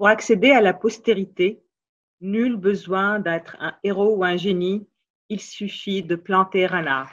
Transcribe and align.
Pour 0.00 0.08
accéder 0.08 0.50
à 0.52 0.62
la 0.62 0.72
postérité, 0.72 1.60
nul 2.22 2.56
besoin 2.56 3.18
d'être 3.18 3.58
un 3.60 3.74
héros 3.84 4.16
ou 4.16 4.24
un 4.24 4.38
génie, 4.38 4.88
il 5.28 5.42
suffit 5.42 6.02
de 6.02 6.16
planter 6.16 6.64
un 6.64 6.86
arbre. 6.86 7.12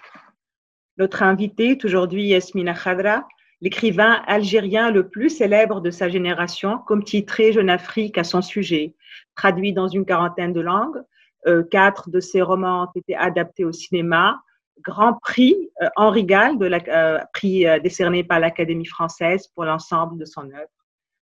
Notre 0.98 1.22
invité 1.22 1.72
est 1.72 1.84
aujourd'hui 1.84 2.28
Yasmina 2.28 2.74
Khadra, 2.74 3.28
l'écrivain 3.60 4.24
algérien 4.26 4.90
le 4.90 5.10
plus 5.10 5.30
célèbre 5.30 5.82
de 5.82 5.92
sa 5.92 6.08
génération, 6.08 6.78
comme 6.78 7.04
titré 7.04 7.52
Jeune 7.52 7.70
Afrique 7.70 8.18
à 8.18 8.24
son 8.24 8.42
sujet. 8.42 8.96
Traduit 9.36 9.74
dans 9.74 9.90
une 9.90 10.06
quarantaine 10.06 10.54
de 10.54 10.62
langues, 10.62 11.04
euh, 11.46 11.64
quatre 11.64 12.10
de 12.10 12.22
ses 12.22 12.42
romans 12.42 12.84
ont 12.84 12.98
été 12.98 13.18
adaptés 13.18 13.66
au 13.66 13.74
cinéma. 13.74 14.40
Grand 14.80 15.16
prix 15.16 15.58
euh, 15.82 15.90
Henri 15.98 16.24
Gall, 16.24 16.58
de 16.58 16.68
la, 16.68 16.80
euh, 16.88 17.20
prix 17.34 17.66
décerné 17.84 18.24
par 18.24 18.40
l'Académie 18.40 18.86
française 18.86 19.50
pour 19.50 19.66
l'ensemble 19.66 20.18
de 20.18 20.24
son 20.24 20.44
œuvre. 20.44 20.77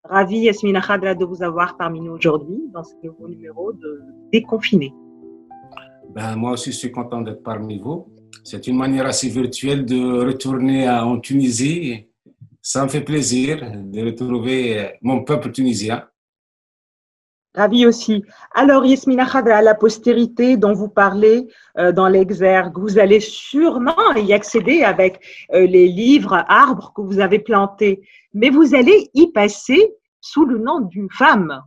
Ravi 0.04 0.40
Yasmina 0.40 0.82
Khadra 0.82 1.14
de 1.14 1.26
vous 1.26 1.44
avoir 1.44 1.78
parmi 1.78 2.02
nous 2.02 2.14
aujourd'hui 2.14 2.60
dans 2.74 2.84
ce 2.84 2.94
nouveau 3.04 3.28
numéro 3.28 3.72
de 3.72 4.02
Déconfiné. 4.32 4.94
Ben, 6.10 6.36
moi 6.36 6.54
aussi, 6.54 6.72
je 6.72 6.78
suis 6.78 6.92
content 6.92 7.22
d'être 7.22 7.44
parmi 7.44 7.78
vous. 7.78 8.08
C'est 8.44 8.66
une 8.68 8.78
manière 8.78 9.06
assez 9.06 9.30
virtuelle 9.30 9.86
de 9.86 10.26
retourner 10.26 10.90
en 10.90 11.20
Tunisie. 11.20 12.08
Ça 12.62 12.84
me 12.84 12.90
fait 12.90 13.02
plaisir 13.02 13.62
de 13.76 14.06
retrouver 14.06 14.98
mon 15.02 15.24
peuple 15.24 15.52
tunisien. 15.52 16.04
Ravi 17.54 17.86
aussi. 17.86 18.24
Alors, 18.54 18.86
Yasmina 18.86 19.26
Khadra, 19.26 19.62
la 19.62 19.76
postérité 19.76 20.56
dont 20.56 20.74
vous 20.74 20.88
parlez 20.88 21.48
euh, 21.78 21.92
dans 21.92 22.08
l'exergue, 22.08 22.78
vous 22.78 22.98
allez 22.98 23.20
sûrement 23.20 24.14
y 24.16 24.32
accéder 24.32 24.84
avec 24.84 25.20
euh, 25.54 25.68
les 25.68 25.90
livres, 25.90 26.46
arbres 26.48 26.94
que 26.96 27.02
vous 27.02 27.20
avez 27.20 27.40
plantés, 27.40 28.08
mais 28.34 28.50
vous 28.50 28.74
allez 28.74 29.10
y 29.14 29.32
passer 29.34 29.94
sous 30.22 30.46
le 30.46 30.60
nom 30.60 30.80
d'une 30.80 31.10
femme. 31.12 31.62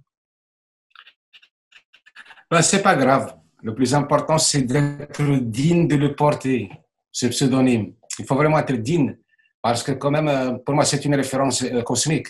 Ben, 2.50 2.62
c'est 2.62 2.82
pas 2.82 2.96
grave. 2.96 3.36
Le 3.62 3.74
plus 3.74 3.94
important, 3.94 4.38
c'est 4.38 4.62
d'être 4.62 5.22
digne 5.40 5.86
de 5.86 5.96
le 5.96 6.14
porter, 6.14 6.70
ce 7.12 7.26
pseudonyme. 7.26 7.92
Il 8.18 8.24
faut 8.24 8.36
vraiment 8.36 8.58
être 8.58 8.72
digne, 8.72 9.18
parce 9.60 9.82
que 9.82 9.92
quand 9.92 10.10
même, 10.10 10.28
euh, 10.28 10.52
pour 10.64 10.74
moi, 10.74 10.86
c'est 10.86 11.04
une 11.04 11.14
référence 11.14 11.62
cosmique. 11.84 12.28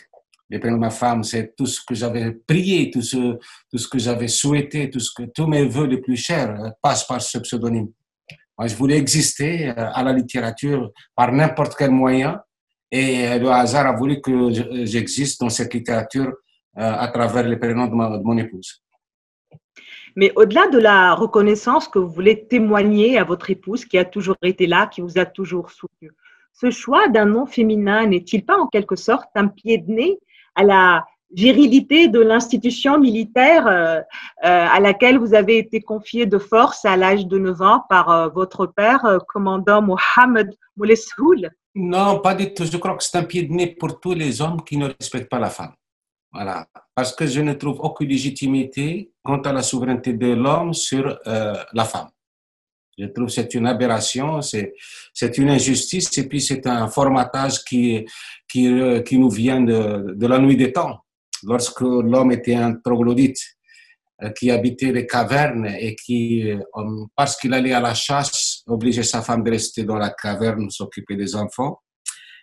Les 0.51 0.59
prénoms 0.59 0.77
de 0.77 0.81
ma 0.81 0.91
femme, 0.91 1.25
c'est 1.25 1.55
tout 1.57 1.67
ce 1.67 1.81
que 1.85 1.95
j'avais 1.95 2.33
prié, 2.33 2.91
tout 2.91 3.03
ce, 3.03 3.39
tout 3.71 3.79
ce 3.79 3.89
que 3.89 3.99
j'avais 3.99 4.29
souhaité, 4.29 4.91
tout 4.91 5.01
ce 5.01 5.11
que, 5.13 5.23
tous 5.25 5.47
mes 5.47 5.65
voeux 5.67 5.87
les 5.87 5.99
plus 5.99 6.17
chers 6.17 6.61
euh, 6.61 6.71
passent 6.83 7.07
par 7.07 7.21
ce 7.23 7.39
pseudonyme. 7.39 7.89
Moi, 8.59 8.69
je 8.69 8.77
voulais 8.77 8.99
exister 8.99 9.71
à 9.71 10.03
la 10.03 10.13
littérature 10.13 10.93
par 11.17 11.33
n'importe 11.33 11.75
quel 11.77 11.91
moyen, 11.91 12.41
et 12.89 13.37
le 13.41 13.49
hasard 13.51 13.87
a 13.87 13.97
voulu 13.97 14.21
que 14.21 14.51
j'existe 14.85 15.41
dans 15.41 15.49
cette 15.49 15.75
littérature 15.75 16.33
à 16.77 17.09
travers 17.09 17.49
les 17.49 17.57
prénoms 17.57 17.89
de 17.89 18.23
mon 18.23 18.39
épouse. 18.39 18.85
Mais 20.17 20.33
au-delà 20.37 20.69
de 20.69 20.79
la 20.79 21.15
reconnaissance 21.15 21.89
que 21.89 21.99
vous 21.99 22.11
voulez 22.11 22.47
témoigner 22.47 23.19
à 23.19 23.25
votre 23.25 23.51
épouse 23.51 23.85
qui 23.85 23.99
a 23.99 24.05
toujours 24.05 24.37
été 24.43 24.67
là, 24.67 24.87
qui 24.87 25.01
vous 25.01 25.19
a 25.19 25.27
toujours 25.27 25.71
soutenu, 25.71 26.13
ce 26.53 26.71
choix 26.71 27.09
d'un 27.09 27.25
nom 27.25 27.47
féminin 27.47 28.07
n'est-il 28.07 28.45
pas 28.45 28.57
en 28.57 28.69
quelque 28.69 28.95
sorte 28.95 29.29
un 29.35 29.49
pied 29.49 29.79
de 29.79 29.91
nez 29.91 30.19
à 30.55 30.63
la 30.63 31.05
virilité 31.35 32.09
de 32.09 32.21
l'institution 32.21 32.99
militaire 32.99 33.67
euh, 33.67 33.99
euh, 33.99 34.03
à 34.43 34.81
laquelle 34.81 35.19
vous 35.19 35.35
avez 35.35 35.59
été 35.59 35.81
confié 35.81 36.27
de 36.27 36.39
force 36.39 36.85
à 36.85 36.97
l'âge 36.97 37.27
de 37.27 37.39
9 37.39 37.63
ans 37.63 37.85
par 37.89 38.11
euh, 38.11 38.29
votre 38.29 38.67
père, 38.67 39.19
commandant 39.29 39.83
Mohamed 39.83 40.55
Mouleshoul 40.77 41.51
Non, 41.75 42.21
pas 42.21 42.35
du 42.35 42.55
tout. 42.55 42.65
Je 42.65 42.77
crois 42.77 42.97
que 42.97 43.03
c'est 43.03 43.19
un 43.19 43.25
pied 43.25 43.43
de 43.43 43.53
nez 43.53 43.75
pour 43.75 44.01
tous 44.01 44.15
les 44.15 44.41
hommes 44.41 44.63
qui 44.63 44.77
ne 44.77 44.87
respectent 44.87 45.29
pas 45.29 45.41
la 45.41 45.51
femme. 45.51 45.73
Voilà. 46.33 46.67
Parce 46.95 47.15
que 47.15 47.27
je 47.27 47.41
ne 47.41 47.55
trouve 47.55 47.81
aucune 47.81 48.09
légitimité 48.09 49.13
quant 49.23 49.41
à 49.43 49.53
la 49.53 49.63
souveraineté 49.63 50.13
de 50.13 50.35
l'homme 50.35 50.73
sur 50.73 51.19
la 51.25 51.85
femme. 51.85 52.09
Je 52.99 53.07
trouve 53.07 53.27
que 53.27 53.33
c'est 53.33 53.55
une 53.55 53.67
aberration, 53.67 54.41
c'est, 54.41 54.73
une 55.39 55.51
injustice 55.51 56.17
et 56.19 56.29
puis 56.29 56.41
c'est 56.41 56.67
un 56.67 56.89
formatage 56.89 57.65
qui, 57.65 58.05
qui, 58.49 58.69
euh, 58.69 59.03
nous 59.13 59.31
vient 59.31 59.61
de, 59.61 60.15
de 60.15 60.27
la 60.27 60.39
nuit 60.39 60.57
des 60.57 60.73
temps. 60.73 61.01
Lorsque 61.43 61.81
l'homme 61.81 62.33
était 62.33 62.55
un 62.55 62.75
troglodyte 62.75 63.41
euh, 64.23 64.31
qui 64.31 64.51
habitait 64.51 64.93
les 64.93 65.07
cavernes 65.07 65.67
et 65.67 65.97
qui, 65.97 66.45
parce 67.17 67.37
qu'il 67.37 67.53
allait 67.53 67.73
à 67.73 67.81
la 67.81 67.95
chasse, 67.95 68.63
obligeait 68.67 69.03
sa 69.03 69.23
femme 69.23 69.43
de 69.43 69.51
rester 69.51 69.85
dans 69.85 69.99
la 69.99 70.11
caverne, 70.11 70.71
s'occuper 70.71 71.17
des 71.17 71.35
enfants. 71.35 71.81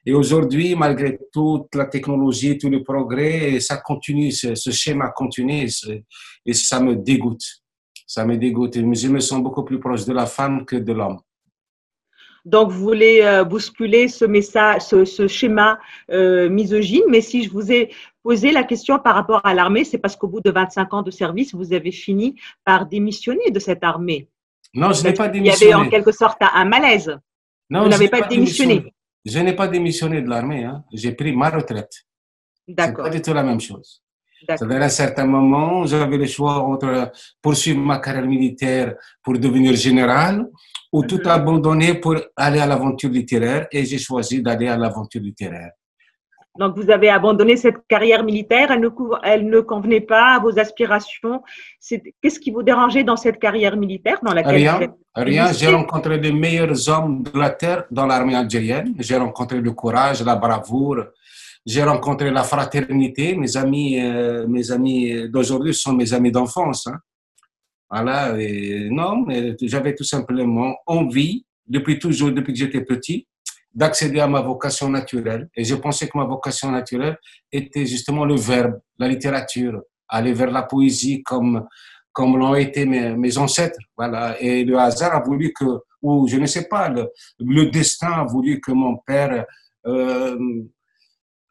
Et 0.05 0.13
aujourd'hui, 0.13 0.75
malgré 0.75 1.19
toute 1.31 1.73
la 1.75 1.85
technologie, 1.85 2.57
tout 2.57 2.69
le 2.69 2.83
progrès, 2.83 3.59
ça 3.59 3.77
continue, 3.77 4.31
ce, 4.31 4.55
schéma 4.71 5.11
continue 5.15 5.67
et 6.45 6.53
ça 6.53 6.79
me 6.79 6.95
dégoûte. 6.95 7.60
Ça 8.13 8.25
me 8.25 8.35
dégoûte. 8.35 8.75
Je 8.75 9.07
me 9.07 9.21
sens 9.21 9.41
beaucoup 9.41 9.63
plus 9.63 9.79
proche 9.79 10.03
de 10.03 10.11
la 10.11 10.25
femme 10.25 10.65
que 10.65 10.75
de 10.75 10.91
l'homme. 10.91 11.19
Donc, 12.43 12.69
vous 12.69 12.83
voulez 12.83 13.21
euh, 13.21 13.45
bousculer 13.45 14.09
ce 14.09 14.25
message, 14.25 14.81
ce, 14.81 15.27
schéma 15.29 15.79
euh, 16.09 16.49
misogyne. 16.49 17.05
Mais 17.07 17.21
si 17.21 17.45
je 17.45 17.49
vous 17.49 17.71
ai 17.71 17.89
posé 18.21 18.51
la 18.51 18.65
question 18.65 18.99
par 18.99 19.15
rapport 19.15 19.39
à 19.45 19.53
l'armée, 19.53 19.85
c'est 19.85 19.97
parce 19.97 20.17
qu'au 20.17 20.27
bout 20.27 20.41
de 20.41 20.51
25 20.51 20.93
ans 20.93 21.03
de 21.03 21.11
service, 21.11 21.55
vous 21.55 21.71
avez 21.71 21.93
fini 21.93 22.35
par 22.65 22.85
démissionner 22.85 23.49
de 23.49 23.59
cette 23.59 23.81
armée. 23.81 24.27
Non, 24.73 24.91
je 24.91 25.03
n'ai 25.03 25.13
pas 25.13 25.29
démissionné. 25.29 25.67
Il 25.67 25.69
y 25.69 25.73
avait 25.73 25.87
en 25.87 25.89
quelque 25.89 26.11
sorte 26.11 26.41
un 26.41 26.65
malaise. 26.65 27.17
Non, 27.69 27.83
vous 27.83 27.87
n'avez 27.87 28.09
pas, 28.09 28.23
démissionné. 28.23 28.93
Je 29.23 29.39
n'ai 29.39 29.55
pas 29.55 29.69
démissionné 29.69 30.21
de 30.21 30.27
l'armée, 30.27 30.65
hein. 30.65 30.83
j'ai 30.91 31.13
pris 31.13 31.33
ma 31.33 31.49
retraite. 31.49 32.03
D'accord. 32.67 33.05
C'est 33.05 33.11
pas 33.11 33.15
du 33.15 33.21
tout 33.21 33.33
la 33.33 33.43
même 33.43 33.61
chose. 33.61 34.03
À 34.47 34.55
un 34.63 34.89
certain 34.89 35.25
moment, 35.25 35.85
j'avais 35.85 36.17
le 36.17 36.25
choix 36.25 36.59
entre 36.59 37.11
poursuivre 37.41 37.79
ma 37.79 37.99
carrière 37.99 38.25
militaire 38.25 38.95
pour 39.23 39.37
devenir 39.37 39.75
général 39.75 40.47
ou 40.91 41.03
tout 41.03 41.19
mhm. 41.19 41.27
abandonner 41.27 41.93
pour 41.95 42.15
aller 42.35 42.59
à 42.59 42.65
l'aventure 42.65 43.09
littéraire 43.09 43.67
et 43.71 43.85
j'ai 43.85 43.99
choisi 43.99 44.41
d'aller 44.41 44.67
à 44.67 44.77
l'aventure 44.77 45.21
littéraire. 45.21 45.71
Donc, 46.59 46.75
vous 46.75 46.91
avez 46.91 47.09
abandonné 47.09 47.55
cette 47.55 47.87
carrière 47.87 48.25
militaire, 48.25 48.71
elle 48.71 48.81
ne, 48.81 48.89
elle 49.23 49.47
ne 49.47 49.61
convenait 49.61 50.01
pas 50.01 50.35
à 50.35 50.39
vos 50.39 50.59
aspirations. 50.59 51.41
Qu'est-ce 52.21 52.39
qui 52.41 52.51
vous 52.51 52.61
dérangeait 52.61 53.05
dans 53.05 53.15
cette 53.15 53.39
carrière 53.39 53.77
militaire 53.77 54.19
dans 54.21 54.33
laquelle 54.33 54.55
Rien, 54.55 54.79
rien. 55.15 55.53
J'ai 55.53 55.69
rencontré 55.69 56.17
les 56.17 56.33
meilleurs 56.33 56.89
hommes 56.89 57.23
de 57.23 57.39
la 57.39 57.51
terre 57.51 57.85
dans 57.89 58.05
l'armée 58.05 58.35
algérienne. 58.35 58.93
J'ai 58.99 59.15
rencontré 59.15 59.61
le 59.61 59.71
courage, 59.71 60.21
la 60.23 60.35
bravoure. 60.35 61.05
J'ai 61.65 61.83
rencontré 61.83 62.31
la 62.31 62.43
fraternité. 62.43 63.35
Mes 63.35 63.55
amis, 63.55 63.99
euh, 63.99 64.47
mes 64.47 64.71
amis 64.71 65.29
d'aujourd'hui 65.29 65.73
sont 65.73 65.93
mes 65.93 66.13
amis 66.13 66.31
d'enfance. 66.31 66.87
Hein. 66.87 66.97
Voilà. 67.89 68.33
Non, 68.89 69.25
j'avais 69.61 69.93
tout 69.93 70.05
simplement 70.05 70.75
envie, 70.87 71.45
depuis 71.67 71.99
toujours, 71.99 72.31
depuis 72.31 72.53
que 72.53 72.59
j'étais 72.59 72.81
petit, 72.81 73.27
d'accéder 73.73 74.19
à 74.19 74.27
ma 74.27 74.41
vocation 74.41 74.89
naturelle. 74.89 75.49
Et 75.55 75.63
je 75.63 75.75
pensais 75.75 76.07
que 76.07 76.17
ma 76.17 76.25
vocation 76.25 76.71
naturelle 76.71 77.17
était 77.51 77.85
justement 77.85 78.25
le 78.25 78.35
verbe, 78.35 78.79
la 78.97 79.07
littérature, 79.07 79.81
aller 80.07 80.33
vers 80.33 80.51
la 80.51 80.63
poésie 80.63 81.23
comme, 81.23 81.67
comme 82.11 82.37
l'ont 82.37 82.55
été 82.55 82.85
mes, 82.85 83.37
ancêtres. 83.37 83.79
Voilà. 83.97 84.39
Et 84.41 84.63
le 84.63 84.77
hasard 84.77 85.15
a 85.15 85.21
voulu 85.21 85.53
que, 85.53 85.65
ou 86.01 86.27
je 86.27 86.37
ne 86.37 86.45
sais 86.45 86.67
pas, 86.67 86.89
le, 86.89 87.65
destin 87.69 88.11
a 88.11 88.23
voulu 88.25 88.59
que 88.59 88.71
mon 88.71 88.97
père 88.97 89.45
euh, 89.85 90.37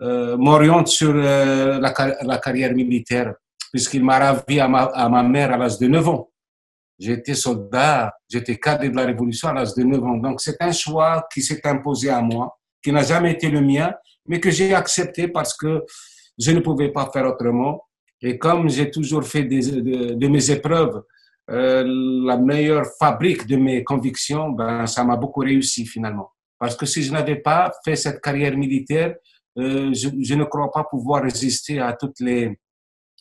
m'oriente 0.01 0.89
sur 0.89 1.13
euh, 1.15 1.79
la, 1.79 1.95
la, 2.23 2.39
carrière 2.39 2.75
militaire, 2.75 3.35
puisqu'il 3.73 4.03
m'a 4.03 4.19
ravi 4.19 4.59
à 4.59 4.67
ma, 4.67 4.85
à 4.85 5.09
ma 5.09 5.23
mère 5.23 5.53
à 5.53 5.59
l'âge 5.59 5.79
de 5.79 5.87
9 5.87 6.09
ans. 6.09 6.31
J'étais 6.99 7.35
soldat, 7.35 8.13
j'étais 8.29 8.57
cadre 8.59 8.87
de 8.87 8.97
la 8.97 9.07
Révolution 9.07 9.49
à 9.49 9.55
l'âge 9.55 9.75
de 9.75 9.83
9 9.83 10.03
ans. 10.05 10.17
Donc 10.17 10.41
c'est 10.41 10.61
un 10.61 10.73
choix 10.73 11.27
qui 11.33 11.43
s'est 11.43 11.67
imposé 11.67 12.11
à 12.11 12.21
moi, 12.21 12.59
qui 12.83 12.93
n'a 12.93 13.03
jamais 13.03 13.33
été 13.33 13.51
le 13.51 13.61
mien, 13.61 13.93
mais 14.27 14.41
que 14.41 14.51
j'ai 14.51 14.75
accepté 14.75 15.29
parce 15.29 15.57
que 15.57 15.85
je 16.39 16.51
ne 16.53 16.61
pouvais 16.61 16.91
pas 16.91 17.11
faire 17.13 17.27
autrement. 17.27 17.83
Et 18.23 18.39
comme 18.39 18.69
j'ai 18.69 18.91
toujours 18.91 19.25
fait 19.25 19.45
des, 19.45 19.61
de, 19.71 20.29
mes 20.29 20.51
épreuves 20.51 21.03
euh, 21.51 21.85
la 22.27 22.37
meilleure 22.37 22.87
fabrique 22.99 23.47
de 23.47 23.57
mes 23.57 23.83
convictions, 23.83 24.51
ben, 24.51 24.87
ça 24.87 25.03
m'a 25.05 25.17
beaucoup 25.17 25.41
réussi 25.41 25.85
finalement. 25.85 26.31
Parce 26.59 26.77
que 26.77 26.87
si 26.87 27.03
je 27.03 27.13
n'avais 27.13 27.37
pas 27.37 27.73
fait 27.85 27.97
cette 27.97 28.21
carrière 28.21 28.57
militaire, 28.57 29.17
euh, 29.59 29.93
je, 29.93 30.09
je, 30.23 30.35
ne 30.35 30.45
crois 30.45 30.71
pas 30.71 30.85
pouvoir 30.85 31.23
résister 31.23 31.81
à 31.81 31.93
toutes 31.93 32.21
les, 32.21 32.59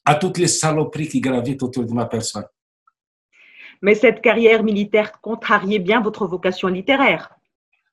à 0.05 0.15
toutes 0.15 0.37
les 0.37 0.47
saloperies 0.47 1.07
qui 1.07 1.21
gravitent 1.21 1.63
autour 1.63 1.85
de 1.85 1.93
ma 1.93 2.05
personne 2.05 2.45
mais 3.81 3.95
cette 3.95 4.21
carrière 4.21 4.63
militaire 4.63 5.19
contrariait 5.21 5.79
bien 5.79 6.01
votre 6.01 6.27
vocation 6.27 6.67
littéraire. 6.67 7.29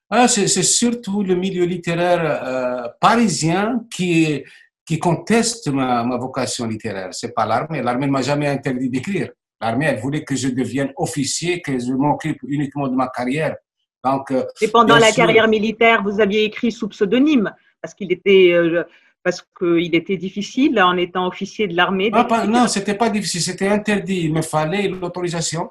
Ah, 0.09 0.29
c'est 0.29 0.47
surtout 0.63 1.23
le 1.23 1.35
milieu 1.35 1.65
littéraire 1.65 2.23
euh, 2.25 2.89
parisien 3.01 3.85
qui, 3.93 4.45
qui 4.87 4.99
conteste 4.99 5.69
ma, 5.69 6.05
ma 6.05 6.17
vocation 6.17 6.67
littéraire. 6.67 7.09
C'est 7.13 7.35
pas 7.35 7.45
l'armée. 7.45 7.83
L'armée 7.83 8.07
ne 8.07 8.13
m'a 8.13 8.23
jamais 8.23 8.47
interdit 8.47 8.89
d'écrire. 8.89 9.31
L'armée, 9.61 9.87
elle 9.87 9.99
voulait 9.99 10.23
que 10.23 10.37
je 10.37 10.49
devienne 10.49 10.93
officier, 10.97 11.61
que 11.61 11.77
je 11.79 11.93
m'occupe 11.93 12.39
uniquement 12.47 12.87
de 12.87 12.95
ma 12.95 13.09
carrière. 13.09 13.57
Donc, 14.05 14.31
euh, 14.31 14.45
Et 14.61 14.69
pendant 14.69 14.97
la 14.97 15.11
carrière 15.11 15.49
militaire, 15.49 16.05
vous 16.05 16.21
aviez 16.21 16.45
écrit 16.45 16.71
sous 16.71 16.89
pseudonyme, 16.89 17.53
parce 17.81 17.95
qu'il 17.95 18.13
était, 18.13 18.53
euh, 18.53 18.85
parce 19.23 19.45
qu'il 19.59 19.95
était 19.95 20.17
difficile 20.17 20.81
en 20.81 20.97
étant 20.97 21.27
officier 21.27 21.67
de 21.67 21.75
l'armée 21.75 22.11
ah, 22.13 22.25
pas, 22.25 22.47
Non, 22.47 22.69
c'était 22.69 22.95
pas 22.95 23.11
difficile, 23.11 23.43
c'était 23.43 23.69
interdit. 23.69 24.23
Il 24.25 24.33
me 24.33 24.43
fallait 24.43 24.89
l'autorisation. 24.89 25.71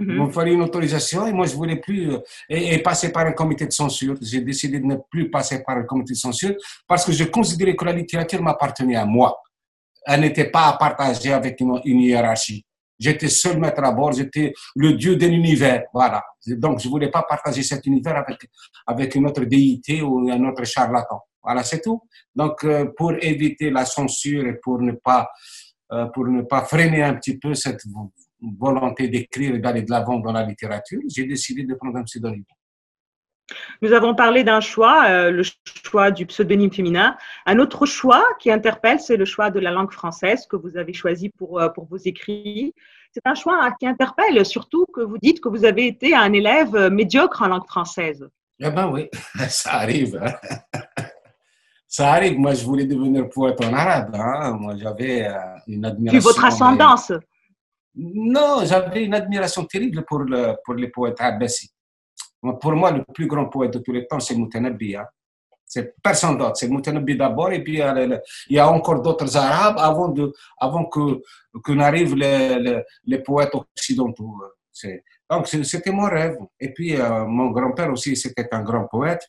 Il 0.00 0.06
me 0.06 0.30
fallait 0.30 0.54
une 0.54 0.62
autorisation 0.62 1.26
et 1.26 1.32
moi 1.32 1.46
je 1.46 1.54
voulais 1.54 1.76
plus 1.76 2.10
euh, 2.10 2.18
et, 2.48 2.78
passer 2.78 3.12
par 3.12 3.26
un 3.26 3.32
comité 3.32 3.66
de 3.66 3.72
censure. 3.72 4.16
J'ai 4.20 4.40
décidé 4.40 4.80
de 4.80 4.86
ne 4.86 4.96
plus 5.10 5.30
passer 5.30 5.62
par 5.62 5.76
un 5.76 5.82
comité 5.82 6.14
de 6.14 6.18
censure 6.18 6.54
parce 6.86 7.04
que 7.04 7.12
je 7.12 7.24
considérais 7.24 7.76
que 7.76 7.84
la 7.84 7.92
littérature 7.92 8.42
m'appartenait 8.42 8.96
à 8.96 9.04
moi. 9.04 9.36
Elle 10.06 10.22
n'était 10.22 10.50
pas 10.50 10.68
à 10.68 10.72
partager 10.78 11.32
avec 11.32 11.60
une, 11.60 11.80
hiérarchie. 11.84 12.64
J'étais 12.98 13.28
seul 13.28 13.58
maître 13.58 13.84
à 13.84 13.92
bord, 13.92 14.12
j'étais 14.12 14.52
le 14.74 14.94
dieu 14.94 15.16
d'un 15.16 15.30
univers. 15.30 15.84
Voilà. 15.92 16.22
Donc 16.46 16.80
je 16.80 16.88
voulais 16.88 17.10
pas 17.10 17.22
partager 17.22 17.62
cet 17.62 17.84
univers 17.84 18.16
avec 18.16 18.38
avec 18.86 19.14
une 19.14 19.26
autre 19.26 19.44
déité 19.44 20.00
ou 20.00 20.30
un 20.30 20.42
autre 20.48 20.64
charlatan. 20.64 21.20
Voilà, 21.42 21.62
c'est 21.62 21.80
tout. 21.80 22.02
Donc 22.34 22.64
euh, 22.64 22.86
pour 22.96 23.12
éviter 23.12 23.70
la 23.70 23.84
censure 23.84 24.46
et 24.46 24.54
pour 24.62 24.80
ne 24.80 24.92
pas 24.92 25.28
euh, 25.92 26.06
pour 26.06 26.26
ne 26.26 26.42
pas 26.42 26.62
freiner 26.62 27.02
un 27.02 27.14
petit 27.14 27.36
peu 27.36 27.54
cette 27.54 27.82
volonté 28.40 29.08
d'écrire 29.08 29.56
et 29.56 29.58
d'aller 29.58 29.82
de 29.82 29.90
l'avant 29.90 30.20
dans 30.20 30.30
la 30.30 30.44
littérature, 30.44 31.00
j'ai 31.08 31.24
décidé 31.24 31.64
de 31.64 31.74
prendre 31.74 31.98
un 31.98 32.04
pseudonyme. 32.04 32.44
Nous 33.82 33.92
avons 33.92 34.14
parlé 34.14 34.44
d'un 34.44 34.60
choix, 34.60 35.06
euh, 35.08 35.32
le 35.32 35.42
choix 35.64 36.12
du 36.12 36.26
pseudonyme 36.26 36.72
féminin. 36.72 37.16
Un 37.44 37.58
autre 37.58 37.86
choix 37.86 38.24
qui 38.38 38.52
interpelle, 38.52 39.00
c'est 39.00 39.16
le 39.16 39.24
choix 39.24 39.50
de 39.50 39.58
la 39.58 39.72
langue 39.72 39.90
française 39.90 40.46
que 40.46 40.54
vous 40.54 40.76
avez 40.76 40.92
choisi 40.92 41.28
pour, 41.30 41.58
euh, 41.58 41.68
pour 41.68 41.86
vos 41.86 41.96
écrits. 41.96 42.72
C'est 43.10 43.26
un 43.26 43.34
choix 43.34 43.72
qui 43.80 43.88
interpelle, 43.88 44.46
surtout 44.46 44.86
que 44.94 45.00
vous 45.00 45.18
dites 45.18 45.40
que 45.40 45.48
vous 45.48 45.64
avez 45.64 45.88
été 45.88 46.14
un 46.14 46.32
élève 46.32 46.88
médiocre 46.92 47.42
en 47.42 47.48
langue 47.48 47.66
française. 47.66 48.28
Eh 48.60 48.70
ben 48.70 48.88
oui, 48.92 49.08
ça 49.48 49.72
arrive. 49.72 50.22
Hein. 50.22 50.80
Ça 51.90 52.12
arrive. 52.12 52.38
Moi, 52.38 52.54
je 52.54 52.64
voulais 52.64 52.86
devenir 52.86 53.28
poète 53.28 53.60
en 53.62 53.74
arabe. 53.74 54.14
Hein. 54.14 54.52
Moi, 54.52 54.76
j'avais 54.76 55.26
euh, 55.26 55.34
une 55.66 55.84
admiration. 55.84 56.20
Puis 56.20 56.20
votre 56.20 56.44
ascendance 56.44 57.12
non, 57.94 58.64
j'avais 58.64 59.04
une 59.04 59.14
admiration 59.14 59.64
terrible 59.64 60.04
pour, 60.04 60.20
le, 60.20 60.54
pour 60.64 60.74
les 60.74 60.88
poètes 60.88 61.20
abbassi. 61.20 61.70
Pour 62.40 62.72
moi, 62.72 62.90
le 62.92 63.04
plus 63.04 63.26
grand 63.26 63.46
poète 63.46 63.74
de 63.74 63.78
tous 63.80 63.92
les 63.92 64.06
temps, 64.06 64.20
c'est 64.20 64.34
Moutanabbi. 64.34 64.96
Hein. 64.96 65.06
C'est 65.66 65.94
personne 66.02 66.38
d'autre. 66.38 66.56
C'est 66.56 66.68
Moutanabbi 66.68 67.16
d'abord, 67.16 67.52
et 67.52 67.62
puis 67.62 67.74
il 67.74 68.56
y 68.56 68.58
a 68.58 68.70
encore 68.70 69.02
d'autres 69.02 69.36
arabes 69.36 69.76
avant, 69.78 70.08
de, 70.08 70.32
avant 70.58 70.84
que, 70.84 71.20
que 71.62 71.72
n'arrivent 71.72 72.14
les, 72.14 72.82
les, 73.04 73.18
poètes 73.18 73.54
occidentaux. 73.54 74.36
Donc, 75.28 75.46
c'était 75.48 75.92
mon 75.92 76.08
rêve. 76.08 76.38
Et 76.58 76.72
puis, 76.72 76.96
euh, 76.96 77.26
mon 77.26 77.50
grand-père 77.50 77.90
aussi, 77.92 78.16
c'était 78.16 78.48
un 78.52 78.62
grand 78.62 78.86
poète. 78.86 79.28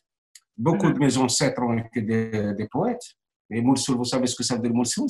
Beaucoup 0.56 0.88
mm-hmm. 0.88 0.94
de 0.94 0.98
mes 0.98 1.16
ancêtres 1.16 1.62
ont 1.62 1.78
été 1.78 2.02
des, 2.02 2.54
des 2.54 2.68
poètes. 2.68 3.16
Et 3.52 3.60
Moursoul, 3.60 3.96
vous 3.96 4.04
savez 4.04 4.26
ce 4.26 4.34
que 4.34 4.42
ça 4.42 4.56
veut 4.56 4.62
dire 4.62 4.72
Moursoul? 4.72 5.08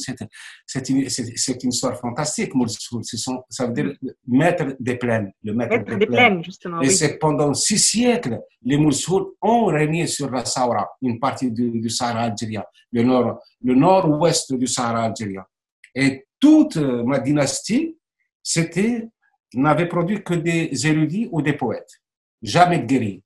C'est 0.67 0.89
une, 0.89 0.99
une, 0.99 1.69
histoire 1.69 1.99
fantastique, 1.99 2.55
Moursoul. 2.55 3.03
Ça 3.05 3.67
veut 3.67 3.73
dire 3.73 3.93
maître 4.27 4.75
des 4.81 4.97
plaines. 4.97 5.33
Le 5.45 5.55
maître, 5.55 5.97
des, 5.97 6.07
plaines. 6.07 6.43
justement. 6.43 6.81
Et 6.81 6.91
c'est 6.91 7.19
pendant 7.19 7.55
six 7.55 7.79
siècles, 7.79 8.41
les 8.63 8.77
Moursoul 8.77 9.33
ont 9.41 9.67
régné 9.67 10.07
sur 10.07 10.31
la 10.31 10.45
Sahara, 10.45 10.89
une 11.01 11.21
partie 11.21 11.51
du, 11.53 11.89
Sahara 11.89 12.23
algérien, 12.23 12.65
le 12.91 13.03
nord, 13.05 13.41
le 13.63 13.75
nord-ouest 13.75 14.55
du 14.55 14.67
Sahara 14.67 15.05
algérien. 15.05 15.45
Et 15.95 16.27
toute 16.41 16.77
ma 16.77 17.21
dynastie, 17.21 17.97
c'était, 18.43 19.09
n'avait 19.55 19.87
produit 19.87 20.23
que 20.25 20.35
des 20.35 20.87
érudits 20.87 21.29
ou 21.31 21.43
des 21.43 21.53
poètes. 21.53 22.01
Jamais 22.43 22.81
de 22.81 22.87
guerriers. 22.87 23.23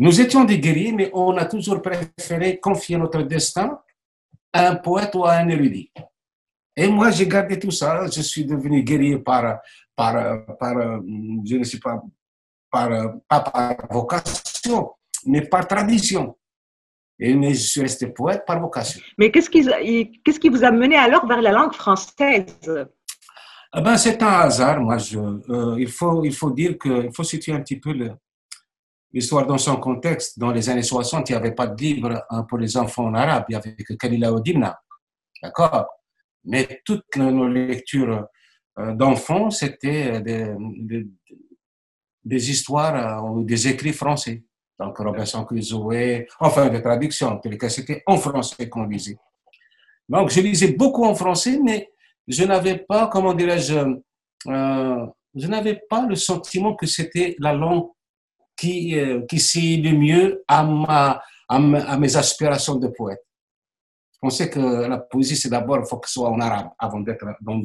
Nous 0.00 0.18
étions 0.18 0.44
des 0.44 0.58
guerriers, 0.58 0.92
mais 0.92 1.10
on 1.12 1.36
a 1.36 1.44
toujours 1.44 1.82
préféré 1.82 2.58
confier 2.58 2.96
notre 2.96 3.20
destin 3.20 3.78
à 4.50 4.68
un 4.68 4.76
poète 4.76 5.14
ou 5.14 5.26
à 5.26 5.32
un 5.34 5.48
érudit. 5.48 5.92
Et 6.74 6.88
moi, 6.88 7.10
j'ai 7.10 7.28
gardé 7.28 7.58
tout 7.58 7.70
ça. 7.70 8.06
Je 8.06 8.22
suis 8.22 8.46
devenu 8.46 8.82
guerrier 8.82 9.18
par, 9.18 9.58
par, 9.94 10.46
par 10.58 10.74
je 11.44 11.54
ne 11.54 11.64
sais 11.64 11.78
pas, 11.78 12.02
par, 12.70 12.88
pas 13.28 13.40
par 13.40 13.76
vocation, 13.90 14.90
mais 15.26 15.42
par 15.42 15.68
tradition. 15.68 16.34
Et 17.18 17.34
je 17.52 17.58
suis 17.58 17.82
resté 17.82 18.06
poète 18.06 18.46
par 18.46 18.58
vocation. 18.58 19.02
Mais 19.18 19.30
qu'est-ce 19.30 19.50
qui, 19.50 20.48
vous 20.48 20.64
a 20.64 20.70
mené 20.70 20.96
alors 20.96 21.26
vers 21.26 21.42
la 21.42 21.52
langue 21.52 21.74
française? 21.74 22.46
Eh 23.76 23.80
ben, 23.82 23.98
C'est 23.98 24.22
un 24.22 24.40
hasard. 24.46 24.80
Moi, 24.80 24.96
je, 24.96 25.18
euh, 25.18 25.76
il, 25.78 25.90
faut, 25.90 26.24
il 26.24 26.34
faut 26.34 26.52
dire 26.52 26.78
qu'il 26.78 27.10
faut 27.14 27.22
situer 27.22 27.52
un 27.52 27.60
petit 27.60 27.78
peu 27.78 27.92
le, 27.92 28.12
l'histoire 29.12 29.46
dans 29.46 29.58
son 29.58 29.76
contexte. 29.76 30.38
Dans 30.38 30.52
les 30.52 30.68
années 30.68 30.82
60, 30.82 31.28
il 31.28 31.32
n'y 31.32 31.38
avait 31.38 31.54
pas 31.54 31.66
de 31.66 31.80
livre 31.80 32.24
hein, 32.30 32.42
pour 32.44 32.58
les 32.58 32.76
enfants 32.76 33.06
en 33.06 33.14
arabe, 33.14 33.44
il 33.48 33.52
n'y 33.52 33.56
avait 33.56 33.74
que 33.76 33.94
Kalila 33.94 34.32
Odimna. 34.32 34.80
D'accord? 35.42 35.86
Mais 36.44 36.80
toutes 36.84 37.16
nos 37.16 37.48
lectures 37.48 38.26
euh, 38.78 38.94
d'enfants, 38.94 39.50
c'était 39.50 40.20
des, 40.20 40.54
des, 42.24 42.50
histoires 42.50 43.22
euh, 43.24 43.28
ou 43.28 43.44
des 43.44 43.68
écrits 43.68 43.92
français. 43.92 44.44
Donc 44.78 44.96
Robinson 44.98 45.44
Crusoe, 45.44 46.26
enfin 46.38 46.68
des 46.68 46.80
traductions, 46.80 47.28
en 47.28 47.38
tous 47.38 47.50
les 47.50 47.58
cas, 47.58 47.68
c'était 47.68 48.02
en 48.06 48.16
français 48.16 48.68
qu'on 48.68 48.84
lisait. 48.84 49.18
Donc 50.08 50.30
je 50.30 50.40
lisais 50.40 50.72
beaucoup 50.72 51.04
en 51.04 51.14
français, 51.14 51.58
mais 51.62 51.90
je 52.26 52.44
n'avais 52.44 52.78
pas, 52.78 53.08
comment 53.08 53.34
dirais-je, 53.34 53.76
euh, 54.46 55.06
je 55.34 55.46
n'avais 55.46 55.80
pas 55.88 56.06
le 56.06 56.14
sentiment 56.14 56.74
que 56.74 56.86
c'était 56.86 57.36
la 57.38 57.52
langue 57.52 57.90
qui, 58.60 58.98
euh, 58.98 59.22
qui 59.26 59.40
s'y 59.40 59.80
le 59.80 59.96
mieux 59.96 60.44
à, 60.46 60.62
ma, 60.62 61.22
à, 61.48 61.96
mes 61.98 62.16
aspirations 62.16 62.74
de 62.74 62.88
poète. 62.88 63.24
Je 64.12 64.18
pensais 64.20 64.50
que 64.50 64.60
la 64.60 64.98
poésie, 64.98 65.34
c'est 65.34 65.48
d'abord, 65.48 65.78
il 65.78 65.86
faut 65.88 65.96
que 65.96 66.06
ce 66.06 66.14
soit 66.14 66.28
en 66.28 66.38
arabe 66.40 66.68
avant 66.78 67.00
d'être 67.00 67.24
dans, 67.40 67.62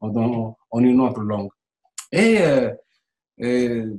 dans, 0.00 0.54
une 0.78 1.00
autre 1.00 1.20
langue. 1.22 1.50
Et 2.12 2.38
euh, 2.40 3.94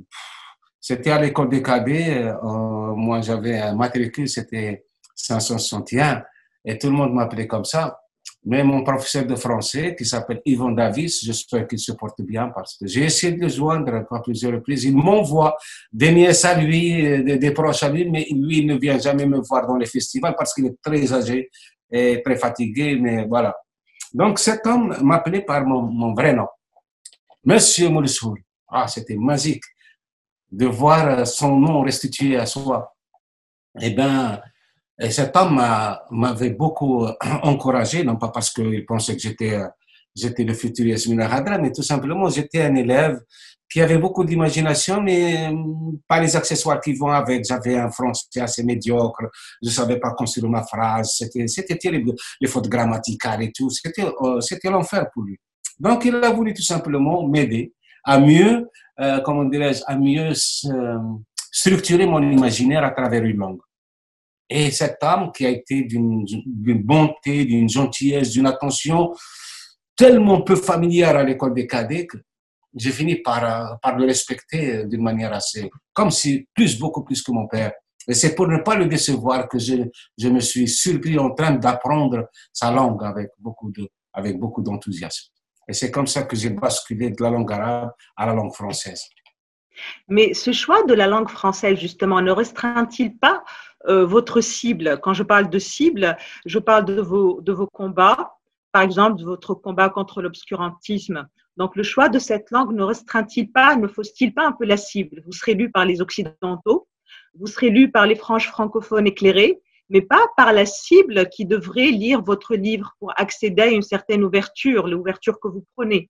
c'était 0.80 1.10
à 1.10 1.20
l'école 1.20 1.50
des 1.50 1.62
cadets, 1.62 2.24
euh, 2.24 2.94
moi 2.94 3.20
j'avais 3.20 3.58
un 3.58 3.74
matricule, 3.74 4.28
c'était 4.28 4.86
561, 5.14 6.22
et 6.64 6.78
tout 6.78 6.86
le 6.86 6.94
monde 6.94 7.12
m'appelait 7.12 7.46
comme 7.46 7.66
ça. 7.66 8.00
Mais 8.46 8.62
mon 8.62 8.84
professeur 8.84 9.24
de 9.24 9.36
français, 9.36 9.94
qui 9.96 10.04
s'appelle 10.04 10.42
Yvon 10.44 10.72
Davis, 10.72 11.24
j'espère 11.24 11.66
qu'il 11.66 11.78
se 11.78 11.92
porte 11.92 12.20
bien 12.20 12.50
parce 12.54 12.76
que 12.76 12.86
j'ai 12.86 13.04
essayé 13.04 13.32
de 13.32 13.40
le 13.40 13.48
joindre 13.48 14.04
à 14.10 14.20
plusieurs 14.20 14.52
reprises. 14.52 14.84
Il 14.84 14.96
m'envoie 14.96 15.56
des 15.90 16.12
nièces 16.12 16.44
à 16.44 16.60
lui, 16.60 17.24
des, 17.24 17.50
proches 17.52 17.82
à 17.82 17.88
lui, 17.88 18.08
mais 18.10 18.26
lui, 18.30 18.66
ne 18.66 18.76
vient 18.76 18.98
jamais 18.98 19.24
me 19.24 19.38
voir 19.38 19.66
dans 19.66 19.76
les 19.76 19.86
festivals 19.86 20.34
parce 20.36 20.52
qu'il 20.52 20.66
est 20.66 20.76
très 20.82 21.10
âgé 21.10 21.50
et 21.90 22.20
très 22.22 22.36
fatigué, 22.36 22.98
mais 23.00 23.24
voilà. 23.26 23.56
Donc 24.12 24.38
cet 24.38 24.66
homme 24.66 24.94
m'appelait 25.02 25.42
par 25.42 25.64
mon, 25.64 26.12
vrai 26.12 26.34
nom, 26.34 26.46
Monsieur 27.44 27.88
Moulsoul. 27.88 28.40
Ah, 28.68 28.86
c'était 28.88 29.16
magique 29.16 29.64
de 30.50 30.66
voir 30.66 31.26
son 31.26 31.58
nom 31.58 31.82
restitué 31.82 32.36
à 32.36 32.44
soi. 32.44 32.94
Eh 33.80 33.90
bien, 33.90 34.40
et 35.00 35.10
cet 35.10 35.36
homme 35.36 35.60
m'avait 36.10 36.50
beaucoup 36.50 37.06
encouragé, 37.42 38.04
non 38.04 38.16
pas 38.16 38.28
parce 38.28 38.50
qu'il 38.50 38.84
pensait 38.86 39.16
que 39.16 39.22
j'étais, 39.22 39.58
j'étais 40.14 40.44
le 40.44 40.54
futur 40.54 40.86
Yasmina 40.86 41.32
Hadra, 41.32 41.58
mais 41.58 41.72
tout 41.72 41.82
simplement, 41.82 42.28
j'étais 42.28 42.62
un 42.62 42.74
élève 42.76 43.20
qui 43.70 43.80
avait 43.80 43.98
beaucoup 43.98 44.24
d'imagination, 44.24 45.02
mais 45.02 45.48
hum, 45.48 45.98
pas 46.06 46.20
les 46.20 46.36
accessoires 46.36 46.80
qui 46.80 46.92
vont 46.94 47.08
avec. 47.08 47.44
J'avais 47.44 47.76
un 47.76 47.90
français 47.90 48.40
assez 48.40 48.62
médiocre, 48.62 49.24
je 49.60 49.68
savais 49.68 49.98
pas 49.98 50.12
construire 50.12 50.48
ma 50.48 50.62
phrase, 50.62 51.14
c'était, 51.18 51.48
c'était 51.48 51.76
terrible, 51.76 52.12
les 52.40 52.46
fautes 52.46 52.68
grammaticales 52.68 53.42
et 53.42 53.52
tout, 53.52 53.70
c'était, 53.70 54.04
euh, 54.04 54.40
c'était 54.40 54.70
l'enfer 54.70 55.06
pour 55.12 55.24
lui. 55.24 55.38
Donc, 55.80 56.04
il 56.04 56.14
a 56.14 56.30
voulu 56.30 56.54
tout 56.54 56.62
simplement 56.62 57.26
m'aider 57.26 57.72
à 58.04 58.20
mieux, 58.20 58.70
euh, 59.00 59.20
comment 59.22 59.44
dirais-je, 59.44 59.82
à 59.86 59.96
mieux 59.96 60.30
euh, 60.66 60.98
structurer 61.50 62.06
mon 62.06 62.22
imaginaire 62.22 62.84
à 62.84 62.90
travers 62.90 63.24
une 63.24 63.38
langue. 63.38 63.60
Et 64.48 64.70
cet 64.70 64.98
homme 65.02 65.32
qui 65.32 65.46
a 65.46 65.50
été 65.50 65.82
d'une 65.82 66.82
bonté, 66.82 67.44
d'une 67.44 67.68
gentillesse, 67.68 68.30
d'une 68.30 68.46
attention 68.46 69.12
tellement 69.96 70.42
peu 70.42 70.56
familière 70.56 71.16
à 71.16 71.22
l'école 71.22 71.54
des 71.54 71.66
cadets 71.66 72.06
j'ai 72.74 72.90
fini 72.90 73.16
par, 73.16 73.78
par 73.80 73.96
le 73.96 74.06
respecter 74.06 74.84
d'une 74.86 75.02
manière 75.02 75.32
assez, 75.32 75.70
comme 75.92 76.10
si 76.10 76.48
plus, 76.54 76.78
beaucoup 76.78 77.04
plus 77.04 77.22
que 77.22 77.30
mon 77.30 77.46
père. 77.46 77.72
Et 78.06 78.14
c'est 78.14 78.34
pour 78.34 78.48
ne 78.48 78.58
pas 78.58 78.74
le 78.74 78.86
décevoir 78.86 79.48
que 79.48 79.58
je, 79.58 79.76
je 80.18 80.28
me 80.28 80.40
suis 80.40 80.68
surpris 80.68 81.18
en 81.18 81.30
train 81.30 81.52
d'apprendre 81.52 82.28
sa 82.52 82.70
langue 82.70 83.02
avec 83.04 83.30
beaucoup 83.38 83.70
de, 83.70 83.88
avec 84.12 84.38
beaucoup 84.38 84.62
d'enthousiasme. 84.62 85.30
Et 85.66 85.72
c'est 85.72 85.90
comme 85.90 86.06
ça 86.06 86.24
que 86.24 86.36
j'ai 86.36 86.50
basculé 86.50 87.10
de 87.10 87.22
la 87.22 87.30
langue 87.30 87.50
arabe 87.50 87.92
à 88.16 88.26
la 88.26 88.34
langue 88.34 88.52
française. 88.52 89.04
Mais 90.08 90.34
ce 90.34 90.52
choix 90.52 90.84
de 90.84 90.94
la 90.94 91.06
langue 91.06 91.30
française, 91.30 91.78
justement, 91.78 92.20
ne 92.20 92.30
restreint-il 92.30 93.16
pas 93.16 93.42
euh, 93.86 94.06
votre 94.06 94.40
cible. 94.40 94.98
Quand 95.02 95.14
je 95.14 95.22
parle 95.22 95.50
de 95.50 95.58
cible, 95.58 96.16
je 96.46 96.58
parle 96.58 96.84
de 96.84 97.00
vos, 97.00 97.66
combats, 97.72 98.36
par 98.72 98.82
exemple 98.82 99.18
de 99.18 99.24
votre 99.24 99.54
combat 99.54 99.88
contre 99.88 100.22
l'obscurantisme. 100.22 101.28
Donc 101.56 101.76
le 101.76 101.82
choix 101.82 102.08
de 102.08 102.18
cette 102.18 102.50
langue 102.50 102.72
ne 102.72 102.82
restreint-il 102.82 103.52
pas, 103.52 103.76
ne 103.76 103.86
fausse-t-il 103.86 104.34
pas 104.34 104.46
un 104.46 104.52
peu 104.52 104.64
la 104.64 104.76
cible? 104.76 105.22
Vous 105.26 105.32
serez 105.32 105.54
lu 105.54 105.70
par 105.70 105.84
les 105.84 106.00
Occidentaux, 106.00 106.88
vous 107.38 107.46
serez 107.46 107.70
lu 107.70 107.90
par 107.90 108.06
les 108.06 108.16
franges 108.16 108.48
francophones 108.48 109.06
éclairés, 109.06 109.60
mais 109.90 110.00
pas 110.00 110.26
par 110.36 110.52
la 110.52 110.66
cible 110.66 111.28
qui 111.28 111.44
devrait 111.44 111.90
lire 111.90 112.22
votre 112.22 112.54
livre 112.54 112.94
pour 112.98 113.12
accéder 113.16 113.62
à 113.62 113.66
une 113.66 113.82
certaine 113.82 114.24
ouverture, 114.24 114.88
l'ouverture 114.88 115.38
que 115.38 115.48
vous 115.48 115.64
prenez. 115.76 116.08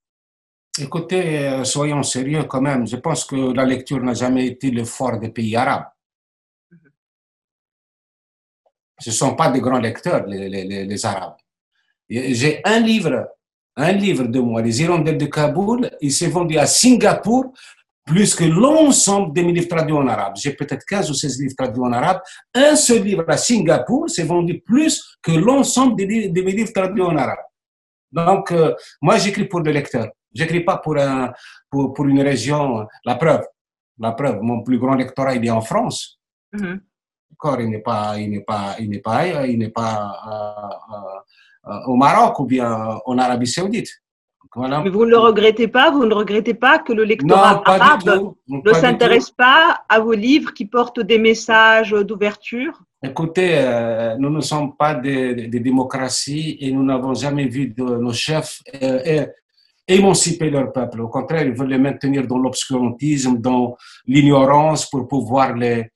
Écoutez, 0.81 1.49
euh, 1.49 1.65
soyons 1.65 2.03
sérieux 2.03 2.45
quand 2.45 2.61
même. 2.61 2.87
Je 2.87 2.97
pense 2.97 3.25
que 3.25 3.53
la 3.55 3.65
lecture 3.65 4.01
n'a 4.01 4.15
jamais 4.15 4.47
été 4.47 4.71
le 4.71 4.85
fort 4.85 5.19
des 5.19 5.29
pays 5.29 5.55
arabes. 5.55 5.87
Ce 8.99 9.11
ne 9.11 9.15
sont 9.15 9.35
pas 9.35 9.51
des 9.51 9.61
grands 9.61 9.79
lecteurs, 9.79 10.27
les, 10.27 10.49
les, 10.49 10.85
les 10.85 11.07
Arabes. 11.07 11.37
J'ai 12.09 12.61
un 12.65 12.81
livre, 12.81 13.29
un 13.77 13.93
livre 13.93 14.25
de 14.25 14.39
moi, 14.39 14.63
Les 14.63 14.83
Hirondelles 14.83 15.19
de 15.19 15.27
Kaboul, 15.27 15.91
il 16.01 16.13
s'est 16.13 16.29
vendu 16.29 16.59
à 16.59 16.67
Singapour 16.67 17.53
plus 18.05 18.35
que 18.35 18.45
l'ensemble 18.45 19.33
de 19.35 19.43
mes 19.43 19.53
livres 19.53 19.69
traduits 19.69 19.97
en 19.97 20.07
arabe. 20.07 20.35
J'ai 20.37 20.53
peut-être 20.53 20.85
15 20.85 21.11
ou 21.11 21.15
16 21.15 21.41
livres 21.41 21.55
traduits 21.57 21.83
en 21.83 21.93
arabe. 21.93 22.21
Un 22.55 22.77
seul 22.77 23.03
livre 23.03 23.25
à 23.27 23.37
Singapour 23.37 24.11
s'est 24.11 24.25
vendu 24.25 24.61
plus 24.61 25.03
que 25.23 25.33
l'ensemble 25.33 25.97
de, 25.97 26.05
mes 26.05 26.53
livres 26.53 26.73
traduits 26.73 27.03
en 27.03 27.17
arabe. 27.17 27.39
Donc, 28.13 28.53
euh, 28.53 28.75
moi, 29.01 29.17
j'écris 29.17 29.47
pour 29.47 29.61
le 29.61 29.73
lecteur. 29.73 30.09
J'écris 30.33 30.61
pas 30.61 30.77
pour, 30.79 30.99
un, 30.99 31.33
pour, 31.71 31.95
pour, 31.95 32.07
une 32.07 32.21
région. 32.21 32.87
La 33.05 33.15
preuve, 33.15 33.45
la 33.99 34.13
preuve, 34.13 34.41
mon 34.43 34.63
plus 34.63 34.79
grand 34.79 34.95
lectorat, 34.95 35.35
il 35.35 35.45
est 35.47 35.51
en 35.51 35.63
France. 35.63 36.21
Mm-hmm. 36.55 36.81
Encore, 37.35 37.61
il 37.61 37.71
n'est 37.71 37.81
pas, 37.81 38.15
il 38.19 38.31
n'est 38.31 38.41
pas, 38.41 38.77
il 38.79 38.89
n'est 38.89 39.01
pas, 39.01 39.47
il 39.47 39.59
n'est 39.59 39.69
pas 39.69 39.97
euh, 40.31 40.95
euh, 40.95 41.73
euh, 41.73 41.87
au 41.87 41.97
Maroc 41.97 42.39
ou 42.39 42.45
bien 42.45 42.99
en 43.05 43.19
Arabie 43.19 43.49
Saoudite. 43.49 43.91
Mais 44.57 44.89
vous 44.89 45.05
ne 45.05 45.11
le 45.11 45.19
regrettez 45.19 45.67
pas 45.67 45.91
Vous 45.91 46.07
ne 46.07 46.15
regrettez 46.15 46.55
pas 46.55 46.79
que 46.79 46.93
le 46.93 47.03
lectorat 47.03 47.61
arabe 47.65 48.35
ne 48.47 48.73
s'intéresse 48.73 49.33
pas 49.33 49.83
à 49.89 49.99
vos 49.99 50.13
livres 50.13 50.55
qui 50.55 50.65
portent 50.67 51.01
des 51.01 51.19
messages 51.19 51.91
d'ouverture? 51.91 52.81
Écoutez, 53.03 53.51
nous 54.21 54.31
ne 54.31 54.41
sommes 54.41 54.77
pas 54.77 54.95
des, 54.95 55.49
démocraties 55.49 56.57
et 56.61 56.71
nous 56.71 56.85
n'avons 56.85 57.15
jamais 57.15 57.49
vu 57.49 57.67
de 57.67 57.83
nos 57.83 58.13
chefs 58.13 58.63
émanciper 59.89 60.51
leur 60.51 60.73
peuple. 60.73 61.01
Au 61.01 61.09
contraire, 61.09 61.45
ils 61.45 61.53
veulent 61.53 61.71
les 61.71 61.79
maintenir 61.79 62.25
dans 62.25 62.39
l'obscurantisme, 62.39 63.39
dans 63.39 63.77
l'ignorance 64.07 64.89
pour 64.89 65.09
pouvoir 65.09 65.57
les, 65.57 65.91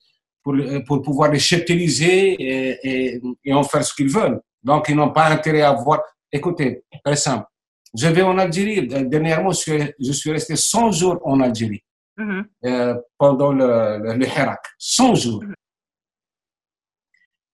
pour, 0.49 0.85
pour 0.87 1.03
pouvoir 1.03 1.31
les 1.31 1.39
cheptéliser 1.39 2.33
et, 2.39 3.21
et, 3.45 3.53
en 3.53 3.63
faire 3.63 3.85
ce 3.85 3.95
qu'ils 3.95 4.09
veulent. 4.09 4.41
Donc, 4.63 4.89
ils 4.89 4.97
n'ont 4.97 5.13
pas 5.13 5.27
intérêt 5.29 5.63
à 5.63 5.73
voir. 5.73 6.01
Écoutez, 6.33 6.85
très 7.05 7.17
simple. 7.17 7.47
Je 7.95 8.09
vais 8.09 8.23
en 8.23 8.39
Algérie. 8.39 8.87
Dernièrement, 8.87 9.51
je 9.51 9.59
suis, 9.59 9.95
je 9.99 10.13
suis 10.13 10.31
resté 10.31 10.57
100 10.57 10.93
jours 10.93 11.21
en 11.25 11.41
Algérie 11.41 11.83
mm-hmm. 12.19 12.45
euh, 12.65 12.95
pendant 13.19 13.53
le, 13.53 14.15
le, 14.15 14.27
Hirak. 14.27 14.65
100 14.79 15.15
jours. 15.15 15.45
Mm-hmm. 15.45 15.55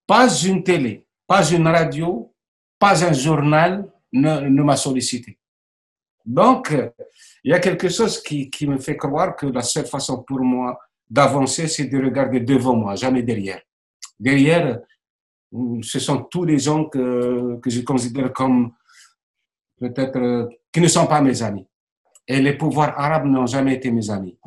Pas 0.07 0.29
une 0.45 0.63
télé, 0.63 1.07
pas 1.27 1.51
une 1.51 1.67
radio, 1.67 2.33
pas 2.79 3.05
un 3.05 3.13
journal 3.13 3.91
ne, 4.13 4.41
ne 4.41 4.63
m'a 4.63 4.77
sollicité. 4.77 5.39
Donc, 6.25 6.75
il 7.43 7.51
y 7.51 7.55
a 7.55 7.59
quelque 7.59 7.89
chose 7.89 8.23
qui, 8.23 8.51
qui 8.51 8.67
me 8.67 8.79
fait 8.79 8.97
croire 8.97 9.35
que 9.35 9.47
la 9.47 9.63
seule 9.63 9.87
façon 9.87 10.23
pour 10.23 10.41
moi 10.41 10.79
d'avancer, 11.09 11.69
c'est 11.69 11.87
de 11.87 12.03
regarder 12.03 12.41
devant 12.41 12.77
moi, 12.77 12.95
jamais 12.97 13.23
derrière. 13.23 13.61
Derrière, 14.19 14.81
ce 15.83 15.99
sont 15.99 16.25
tous 16.25 16.45
les 16.45 16.59
gens 16.59 16.87
que, 16.87 17.59
que 17.61 17.71
je 17.71 17.81
considère 17.83 18.33
comme 18.33 18.73
peut-être 19.79 20.49
qui 20.73 20.81
ne 20.81 20.89
sont 20.89 21.07
pas 21.07 21.21
mes 21.21 21.43
amis. 21.43 21.67
Et 22.27 22.41
les 22.41 22.57
pouvoirs 22.57 22.99
arabes 22.99 23.27
n'ont 23.27 23.47
jamais 23.47 23.75
été 23.75 23.91
mes 23.91 24.11
amis. 24.11 24.39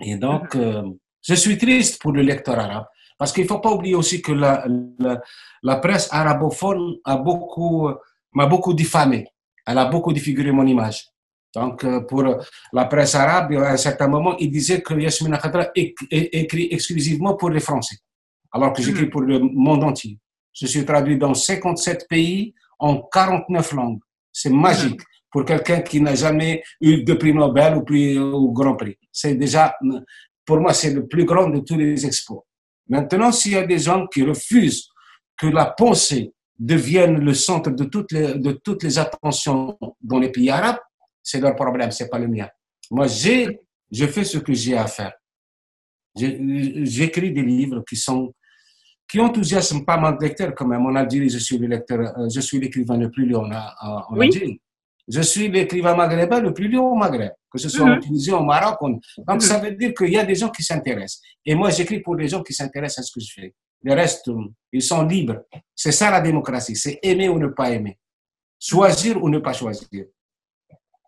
Et 0.00 0.16
donc, 0.16 0.54
euh, 0.54 0.82
je 1.22 1.34
suis 1.34 1.56
triste 1.56 2.00
pour 2.00 2.12
le 2.12 2.22
lecteur 2.22 2.58
arabe, 2.58 2.86
parce 3.18 3.32
qu'il 3.32 3.44
ne 3.44 3.48
faut 3.48 3.60
pas 3.60 3.72
oublier 3.72 3.94
aussi 3.94 4.20
que 4.20 4.32
la, 4.32 4.66
la, 4.98 5.20
la 5.62 5.76
presse 5.76 6.08
arabophone 6.12 6.96
a 7.04 7.16
beaucoup, 7.16 7.88
m'a 8.32 8.46
beaucoup 8.46 8.74
diffamé. 8.74 9.26
Elle 9.66 9.78
a 9.78 9.86
beaucoup 9.86 10.12
défiguré 10.12 10.52
mon 10.52 10.66
image. 10.66 11.08
Donc, 11.54 11.84
euh, 11.84 12.00
pour 12.00 12.24
la 12.72 12.84
presse 12.86 13.14
arabe, 13.14 13.52
à 13.52 13.70
un 13.70 13.76
certain 13.76 14.08
moment, 14.08 14.36
il 14.38 14.50
disait 14.50 14.82
que 14.82 14.94
Yasmina 14.94 15.38
Khadra 15.38 15.68
écrit 15.74 16.68
exclusivement 16.70 17.34
pour 17.34 17.50
les 17.50 17.60
Français, 17.60 17.96
alors 18.52 18.72
que 18.72 18.82
j'écris 18.82 19.06
hmm. 19.06 19.10
pour 19.10 19.20
le 19.20 19.38
monde 19.38 19.84
entier. 19.84 20.18
Je 20.52 20.66
suis 20.66 20.84
traduit 20.84 21.18
dans 21.18 21.34
57 21.34 22.06
pays 22.08 22.54
en 22.78 23.02
49 23.02 23.72
langues. 23.72 24.00
C'est 24.32 24.50
magique 24.50 25.00
hmm. 25.00 25.30
pour 25.30 25.44
quelqu'un 25.44 25.80
qui 25.80 26.00
n'a 26.00 26.14
jamais 26.14 26.62
eu 26.80 27.04
de 27.04 27.14
prix 27.14 27.32
Nobel 27.32 27.76
ou, 27.76 27.82
prix, 27.82 28.18
ou 28.18 28.52
Grand 28.52 28.74
Prix. 28.74 28.98
C'est 29.12 29.34
déjà, 29.34 29.76
pour 30.44 30.60
moi, 30.60 30.72
c'est 30.72 30.92
le 30.92 31.06
plus 31.06 31.24
grand 31.24 31.48
de 31.48 31.60
tous 31.60 31.76
les 31.76 32.04
expos. 32.04 32.40
Maintenant, 32.88 33.30
s'il 33.30 33.52
y 33.52 33.56
a 33.56 33.66
des 33.66 33.78
gens 33.78 34.06
qui 34.08 34.22
refusent 34.24 34.88
que 35.38 35.46
la 35.46 35.66
pensée 35.66 36.32
devienne 36.58 37.18
le 37.18 37.34
centre 37.34 37.70
de 37.70 37.84
toutes 37.84 38.12
les, 38.12 38.34
de 38.34 38.52
toutes 38.52 38.82
les 38.82 38.98
attentions 38.98 39.78
dans 40.00 40.18
les 40.18 40.30
pays 40.30 40.50
arabes, 40.50 40.78
c'est 41.24 41.40
leur 41.40 41.56
problème, 41.56 41.90
c'est 41.90 42.08
pas 42.08 42.18
le 42.18 42.28
mien. 42.28 42.48
Moi, 42.90 43.06
j'ai, 43.06 43.60
je 43.90 44.06
fais 44.06 44.24
ce 44.24 44.38
que 44.38 44.52
j'ai 44.52 44.76
à 44.76 44.86
faire. 44.86 45.14
J'écris 46.14 47.32
des 47.32 47.42
livres 47.42 47.82
qui 47.88 47.96
sont, 47.96 48.32
qui 49.08 49.18
enthousiasment 49.18 49.84
pas 49.84 49.96
mal 49.96 50.16
de 50.18 50.22
lecteurs 50.22 50.54
quand 50.54 50.66
même. 50.66 50.84
En 50.86 50.94
Algérie, 50.94 51.30
je 51.30 51.38
suis 51.38 51.58
le 51.58 51.66
lecteur, 51.66 52.00
euh, 52.00 52.28
je 52.32 52.40
suis 52.40 52.60
l'écrivain 52.60 52.98
le 52.98 53.10
plus 53.10 53.26
lu 53.26 53.34
en, 53.34 53.50
en 53.50 54.20
Algérie. 54.20 54.60
Je 55.06 55.20
suis 55.20 55.48
l'écrivain 55.48 55.94
maghrébin 55.94 56.40
le 56.40 56.54
plus 56.54 56.68
lu 56.68 56.78
au 56.78 56.94
Maghreb, 56.94 57.32
que 57.50 57.58
ce 57.58 57.68
soit 57.68 57.84
en 57.84 57.96
mhm. 57.96 58.00
Tunisie, 58.00 58.32
au 58.32 58.42
Maroc. 58.42 58.78
Donc, 58.80 59.02
mhm. 59.28 59.40
ça 59.40 59.58
veut 59.58 59.72
dire 59.72 59.92
qu'il 59.92 60.10
y 60.10 60.16
a 60.16 60.24
des 60.24 60.34
gens 60.34 60.48
qui 60.50 60.62
s'intéressent. 60.62 61.20
Et 61.44 61.54
moi, 61.54 61.70
j'écris 61.70 62.00
pour 62.00 62.14
les 62.14 62.28
gens 62.28 62.42
qui 62.42 62.54
s'intéressent 62.54 63.00
à 63.00 63.02
ce 63.02 63.12
que 63.12 63.20
je 63.20 63.32
fais. 63.32 63.54
Le 63.82 63.92
reste, 63.92 64.30
ils 64.72 64.82
sont 64.82 65.02
libres. 65.04 65.44
C'est 65.74 65.92
ça 65.92 66.10
la 66.10 66.22
démocratie, 66.22 66.74
c'est 66.74 66.98
aimer 67.02 67.28
ou 67.28 67.38
ne 67.38 67.48
pas 67.48 67.70
aimer. 67.70 67.98
Choisir 68.58 69.22
ou 69.22 69.28
ne 69.28 69.38
pas 69.38 69.52
choisir. 69.52 70.06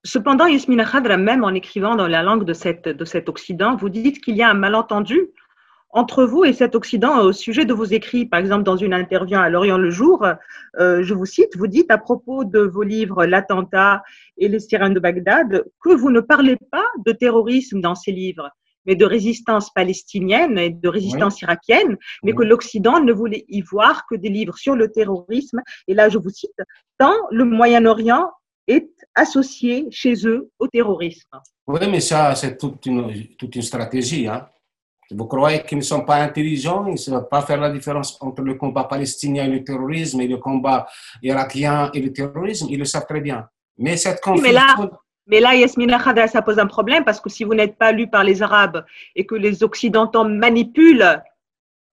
Cependant, 0.06 0.46
Yasmina 0.46 0.84
Khadra, 0.84 1.16
même 1.16 1.42
en 1.42 1.52
écrivant 1.52 1.96
dans 1.96 2.06
la 2.06 2.22
langue 2.22 2.44
de, 2.44 2.52
cette, 2.52 2.88
de 2.88 3.04
cet 3.04 3.28
Occident, 3.28 3.74
vous 3.74 3.88
dites 3.88 4.20
qu'il 4.22 4.36
y 4.36 4.42
a 4.42 4.48
un 4.48 4.54
malentendu 4.54 5.32
entre 5.90 6.24
vous 6.24 6.44
et 6.44 6.52
cet 6.52 6.76
Occident 6.76 7.22
au 7.22 7.32
sujet 7.32 7.64
de 7.64 7.74
vos 7.74 7.84
écrits. 7.84 8.24
Par 8.24 8.38
exemple, 8.38 8.62
dans 8.62 8.76
une 8.76 8.94
interview 8.94 9.36
à 9.36 9.48
Lorient 9.48 9.78
le 9.78 9.90
Jour, 9.90 10.24
euh, 10.78 11.02
je 11.02 11.12
vous 11.12 11.24
cite, 11.24 11.56
vous 11.56 11.66
dites 11.66 11.90
à 11.90 11.98
propos 11.98 12.44
de 12.44 12.60
vos 12.60 12.84
livres 12.84 13.26
L'attentat 13.26 14.04
et 14.38 14.46
les 14.46 14.60
sirènes 14.60 14.94
de 14.94 15.00
Bagdad 15.00 15.64
que 15.82 15.92
vous 15.92 16.10
ne 16.10 16.20
parlez 16.20 16.56
pas 16.70 16.86
de 17.04 17.10
terrorisme 17.10 17.80
dans 17.80 17.96
ces 17.96 18.12
livres, 18.12 18.48
mais 18.84 18.94
de 18.94 19.06
résistance 19.06 19.72
palestinienne 19.72 20.56
et 20.56 20.70
de 20.70 20.88
résistance 20.88 21.42
irakienne, 21.42 21.96
mais 22.22 22.32
que 22.32 22.44
l'Occident 22.44 23.00
ne 23.00 23.12
voulait 23.12 23.44
y 23.48 23.60
voir 23.60 24.06
que 24.08 24.14
des 24.14 24.28
livres 24.28 24.56
sur 24.56 24.76
le 24.76 24.92
terrorisme. 24.92 25.60
Et 25.88 25.94
là, 25.94 26.08
je 26.08 26.18
vous 26.18 26.30
cite, 26.30 26.62
dans 27.00 27.16
le 27.32 27.44
Moyen-Orient 27.44 28.30
est 28.66 28.90
associé 29.14 29.86
chez 29.90 30.14
eux 30.26 30.50
au 30.58 30.66
terrorisme. 30.68 31.30
Oui, 31.66 31.80
mais 31.90 32.00
ça, 32.00 32.34
c'est 32.34 32.56
toute 32.56 32.84
une, 32.86 33.34
toute 33.36 33.54
une 33.56 33.62
stratégie. 33.62 34.26
Hein. 34.26 34.48
Vous 35.10 35.26
croyez 35.26 35.62
qu'ils 35.62 35.78
ne 35.78 35.82
sont 35.82 36.04
pas 36.04 36.16
intelligents, 36.16 36.86
ils 36.86 36.92
ne 36.92 36.96
savent 36.96 37.28
pas 37.28 37.42
faire 37.42 37.60
la 37.60 37.70
différence 37.70 38.18
entre 38.20 38.42
le 38.42 38.54
combat 38.54 38.84
palestinien 38.84 39.44
et 39.44 39.48
le 39.48 39.64
terrorisme 39.64 40.20
et 40.20 40.26
le 40.26 40.38
combat 40.38 40.86
irakien 41.22 41.90
et 41.94 42.00
le 42.00 42.12
terrorisme, 42.12 42.66
ils 42.70 42.78
le 42.78 42.84
savent 42.84 43.06
très 43.06 43.20
bien. 43.20 43.48
Mais 43.78 43.96
cette 43.96 44.20
mais 44.42 44.52
là, 44.52 44.74
mais 45.26 45.40
là, 45.40 45.54
Yasmina 45.54 45.98
Khadra, 45.98 46.28
ça 46.28 46.42
pose 46.42 46.58
un 46.58 46.66
problème 46.66 47.04
parce 47.04 47.20
que 47.20 47.28
si 47.28 47.44
vous 47.44 47.54
n'êtes 47.54 47.76
pas 47.76 47.92
lu 47.92 48.08
par 48.08 48.24
les 48.24 48.42
Arabes 48.42 48.84
et 49.14 49.26
que 49.26 49.34
les 49.34 49.62
Occidentaux 49.62 50.24
manipulent 50.24 51.20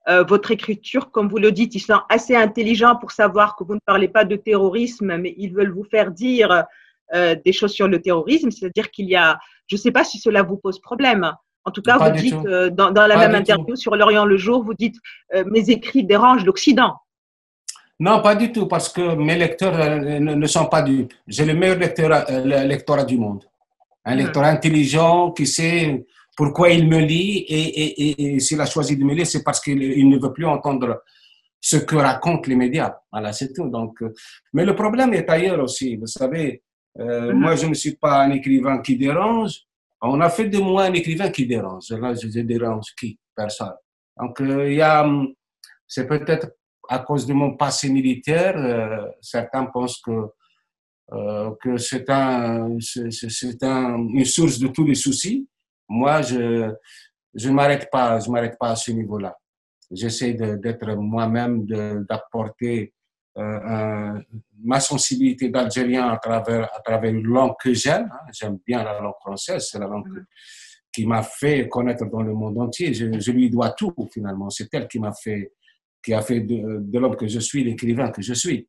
euh, 0.10 0.24
votre 0.24 0.52
écriture, 0.52 1.12
comme 1.12 1.30
vous 1.30 1.38
le 1.38 1.52
dites, 1.52 1.76
ils 1.76 1.80
sont 1.80 2.02
assez 2.10 2.36
intelligents 2.36 2.96
pour 2.98 3.12
savoir 3.12 3.56
que 3.56 3.64
vous 3.64 3.76
ne 3.76 3.80
parlez 3.86 4.10
pas 4.10 4.26
de 4.26 4.36
terrorisme, 4.36 5.18
mais 5.18 5.34
ils 5.38 5.54
veulent 5.54 5.72
vous 5.72 5.86
faire 5.86 6.12
dire 6.12 6.66
euh, 7.14 7.36
des 7.46 7.54
choses 7.54 7.72
sur 7.72 7.88
le 7.88 8.02
terrorisme. 8.02 8.52
C'est-à-dire 8.52 8.92
qu'il 8.92 9.08
y 9.08 9.16
a, 9.16 9.40
je 9.68 9.76
ne 9.76 9.80
sais 9.80 9.92
pas 9.92 10.04
si 10.04 10.20
cela 10.20 10.44
vous 10.44 10.58
pose 10.58 10.80
problème. 10.82 11.32
En 11.66 11.72
tout 11.72 11.82
cas, 11.82 11.98
vous 11.98 12.20
dites 12.20 12.34
euh, 12.34 12.70
dans, 12.70 12.92
dans, 12.92 13.08
la 13.08 13.16
même 13.16 13.36
interview 13.36 13.78
sur 13.78 13.96
L'Orient 13.96 14.26
le 14.26 14.36
jour, 14.36 14.64
vous 14.64 14.74
dites 14.74 14.98
mes 15.46 15.70
écrits 15.70 16.04
dérangent 16.04 16.46
l'Occident. 16.46 16.96
Non, 18.00 18.22
pas 18.22 18.36
du 18.36 18.52
tout, 18.52 18.68
parce 18.68 18.90
que 18.90 19.16
mes 19.16 19.38
lecteurs 19.38 20.02
ne, 20.20 20.48
sont 20.48 20.66
pas 20.66 20.82
du. 20.82 21.08
J'ai 21.28 21.46
le 21.46 21.54
meilleur 21.54 21.78
lecteur, 21.78 22.26
lectorat 22.44 23.06
du 23.06 23.18
monde. 23.18 23.46
Un 24.04 24.16
hmm. 24.16 24.18
lecteur 24.18 24.44
intelligent 24.44 25.32
qui 25.32 25.48
sait 25.48 26.06
pourquoi 26.36 26.70
il 26.70 26.88
me 26.88 27.00
lit 27.00 27.46
et, 27.48 28.40
s'il 28.40 28.60
a 28.62 28.66
choisi 28.66 28.98
de 28.98 29.04
me 29.04 29.14
lire, 29.14 29.28
c'est 29.28 29.44
parce 29.44 29.60
qu'il 29.60 30.10
ne 30.10 30.18
veut 30.18 30.34
plus 30.34 30.46
entendre 30.46 31.04
ce 31.64 31.78
que 31.78 31.96
racontent 31.96 32.48
les 32.48 32.56
médias. 32.56 32.94
Voilà, 33.12 33.32
c'est 33.32 33.54
tout. 33.54 33.70
Donc, 33.70 34.02
euh, 34.02 34.14
mais 34.54 34.66
le 34.66 34.76
problème 34.76 35.14
est 35.14 35.30
ailleurs 35.30 35.62
aussi. 35.62 35.96
Vous 35.96 36.08
savez, 36.08 36.62
euh, 37.00 37.32
mhm. 37.32 37.40
moi, 37.40 37.56
je 37.56 37.68
ne 37.68 37.74
suis 37.74 37.96
pas 37.96 38.24
un 38.24 38.32
écrivain 38.32 38.80
qui 38.80 38.98
dérange. 38.98 39.62
On 40.02 40.20
a 40.20 40.30
fait 40.30 40.50
de 40.50 40.58
moi 40.58 40.84
un 40.84 40.94
écrivain 40.94 41.30
qui 41.30 41.48
dérange. 41.48 41.90
Là, 41.92 42.14
je 42.14 42.28
dérange 42.42 42.94
qui? 43.00 43.18
Personne. 43.36 43.76
Donc, 44.18 44.42
euh, 44.42 44.70
il 44.70 44.76
y 44.76 44.82
a, 44.82 45.06
hum, 45.06 45.34
c'est 45.88 46.08
peut-être 46.08 46.52
à 46.90 47.00
cause 47.00 47.26
de 47.26 47.34
mon 47.34 47.56
passé 47.56 47.90
militaire, 47.90 49.12
certains 49.22 49.66
pensent 49.66 50.02
que 50.02 50.12
que 51.62 51.78
c'est 51.78 52.10
un, 52.10 52.78
c'est 52.80 53.64
un, 53.64 53.98
une 54.10 54.26
source 54.26 54.60
de 54.60 54.68
tous 54.68 54.86
les 54.86 54.96
soucis. 54.96 55.48
Moi, 55.94 56.22
je 56.24 56.74
je 57.34 57.50
m'arrête 57.50 57.90
pas, 57.92 58.20
je 58.20 58.30
m'arrête 58.30 58.58
pas 58.60 58.70
à 58.70 58.76
ce 58.76 58.92
niveau-là. 58.92 59.36
j'essaie 59.92 60.34
d'être 60.34 60.96
moi-même, 60.96 61.66
d'apporter 62.10 62.94
euh, 63.38 64.20
ma 64.64 64.80
sensibilité 64.80 65.50
d'Algérien 65.50 66.10
à 66.10 66.18
travers, 66.18 66.70
à 66.76 66.80
travers 66.82 67.12
une 67.12 67.24
langue 67.24 67.56
que 67.60 67.74
j'aime. 67.74 68.10
Hein. 68.12 68.26
J'aime 68.32 68.60
bien 68.66 68.84
la 68.84 69.00
langue 69.00 69.20
française, 69.20 69.68
c'est 69.70 69.80
la 69.80 69.88
langue 69.88 70.08
mm-hmm. 70.08 70.26
qui 70.92 71.06
m'a 71.08 71.24
fait 71.24 71.68
connaître 71.68 72.06
dans 72.06 72.22
le 72.22 72.34
monde 72.34 72.60
entier. 72.60 72.94
Je, 72.94 73.32
lui 73.32 73.50
dois 73.50 73.72
tout 73.72 73.96
finalement. 74.12 74.50
C'est 74.52 74.72
elle 74.74 74.88
qui 74.88 75.00
m'a 75.00 75.14
fait, 75.14 75.52
qui 76.04 76.14
a 76.14 76.22
fait 76.22 76.42
de, 76.42 77.00
l'homme 77.00 77.16
que 77.16 77.28
je 77.28 77.40
suis 77.40 77.64
l'écrivain 77.64 78.10
que 78.12 78.22
je 78.22 78.34
suis. 78.34 78.68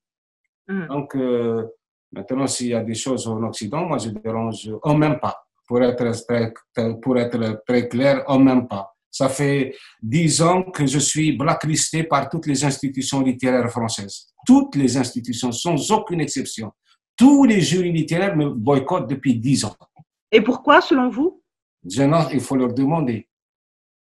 Mm. 0.69 0.87
Donc 0.87 1.15
euh, 1.17 1.67
maintenant, 2.13 2.47
s'il 2.47 2.69
y 2.69 2.75
a 2.75 2.83
des 2.83 2.95
choses 2.95 3.29
en 3.29 3.43
Occident, 3.43 3.85
moi 3.85 3.99
je 3.99 4.09
dérange 4.11 4.71
en 4.83 4.97
même 4.97 5.21
pas. 5.21 5.44
Pour 5.67 5.83
être 5.83 6.11
très, 6.27 6.53
pour 7.01 7.19
être 7.19 7.63
très 7.67 7.89
clair, 7.89 8.23
en 8.27 8.39
même 8.39 8.69
pas. 8.69 8.95
Ça 9.11 9.29
fait 9.29 9.75
dix 10.03 10.43
ans 10.43 10.63
que 10.63 10.87
je 10.87 10.99
suis 10.99 11.37
blacklisté 11.37 12.03
par 12.03 12.29
toutes 12.29 12.47
les 12.47 12.65
institutions 12.65 13.21
littéraires 13.23 13.71
françaises. 13.71 14.27
Toutes 14.45 14.75
les 14.75 14.97
institutions, 14.97 15.53
sans 15.53 15.91
aucune 15.93 16.21
exception. 16.21 16.73
Tous 17.17 17.45
les 17.45 17.61
jurys 17.61 17.93
littéraires 17.93 18.37
me 18.37 18.51
boycottent 18.51 19.09
depuis 19.09 19.37
dix 19.39 19.65
ans. 19.65 19.77
Et 20.33 20.41
pourquoi, 20.41 20.81
selon 20.81 21.09
vous? 21.11 21.41
Il 21.85 22.41
faut 22.41 22.57
leur 22.57 22.73
demander. 22.73 23.29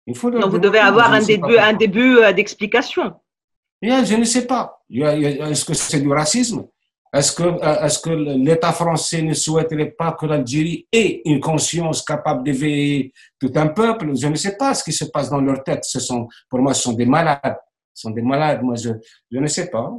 Il 0.08 0.15
faut 0.15 0.32
vous 0.32 0.60
devez 0.60 0.80
avoir 0.80 1.12
un 1.13 1.22
début, 1.22 1.58
un 1.58 1.74
début 1.74 2.18
euh, 2.18 2.32
d'explication. 2.32 3.13
Je 3.82 4.15
ne 4.15 4.24
sais 4.24 4.48
pas. 4.48 4.82
Est-ce 4.89 5.65
que 5.65 5.74
c'est 5.74 6.00
du 6.00 6.12
racisme? 6.12 6.65
Est-ce 7.13 7.34
que, 7.34 7.44
euh, 7.44 7.86
est 7.86 8.01
que 8.01 8.10
l'État 8.10 8.72
français 8.72 9.22
ne 9.22 9.34
souhaiterait 9.34 9.91
pas 9.91 10.13
que 10.13 10.25
l'Algérie 10.25 10.88
ait 10.91 11.22
une 11.25 11.41
conscience 11.41 12.03
capable 12.03 12.44
d'éveiller 12.44 13.12
tout 13.39 13.51
un 13.56 13.68
peuple? 13.68 14.15
Je 14.15 14.27
ne 14.27 14.36
sais 14.36 14.56
pas 14.56 14.74
ce 14.74 14.84
qui 14.84 14.94
se 14.94 15.06
passe 15.06 15.30
dans 15.30 15.41
leur 15.41 15.62
tête. 15.63 15.84
Ce 15.84 16.00
sont, 16.00 16.27
pour 16.50 16.60
moi, 16.60 16.74
ce 16.74 16.84
sont 16.84 16.94
des 16.94 17.06
malades. 17.06 17.58
Ce 17.94 18.03
sont 18.03 18.12
des 18.12 18.22
malades. 18.22 18.63
Moi, 18.63 18.75
je, 18.75 18.91
je 19.30 19.38
ne 19.39 19.48
sais 19.48 19.70
pas. 19.70 19.91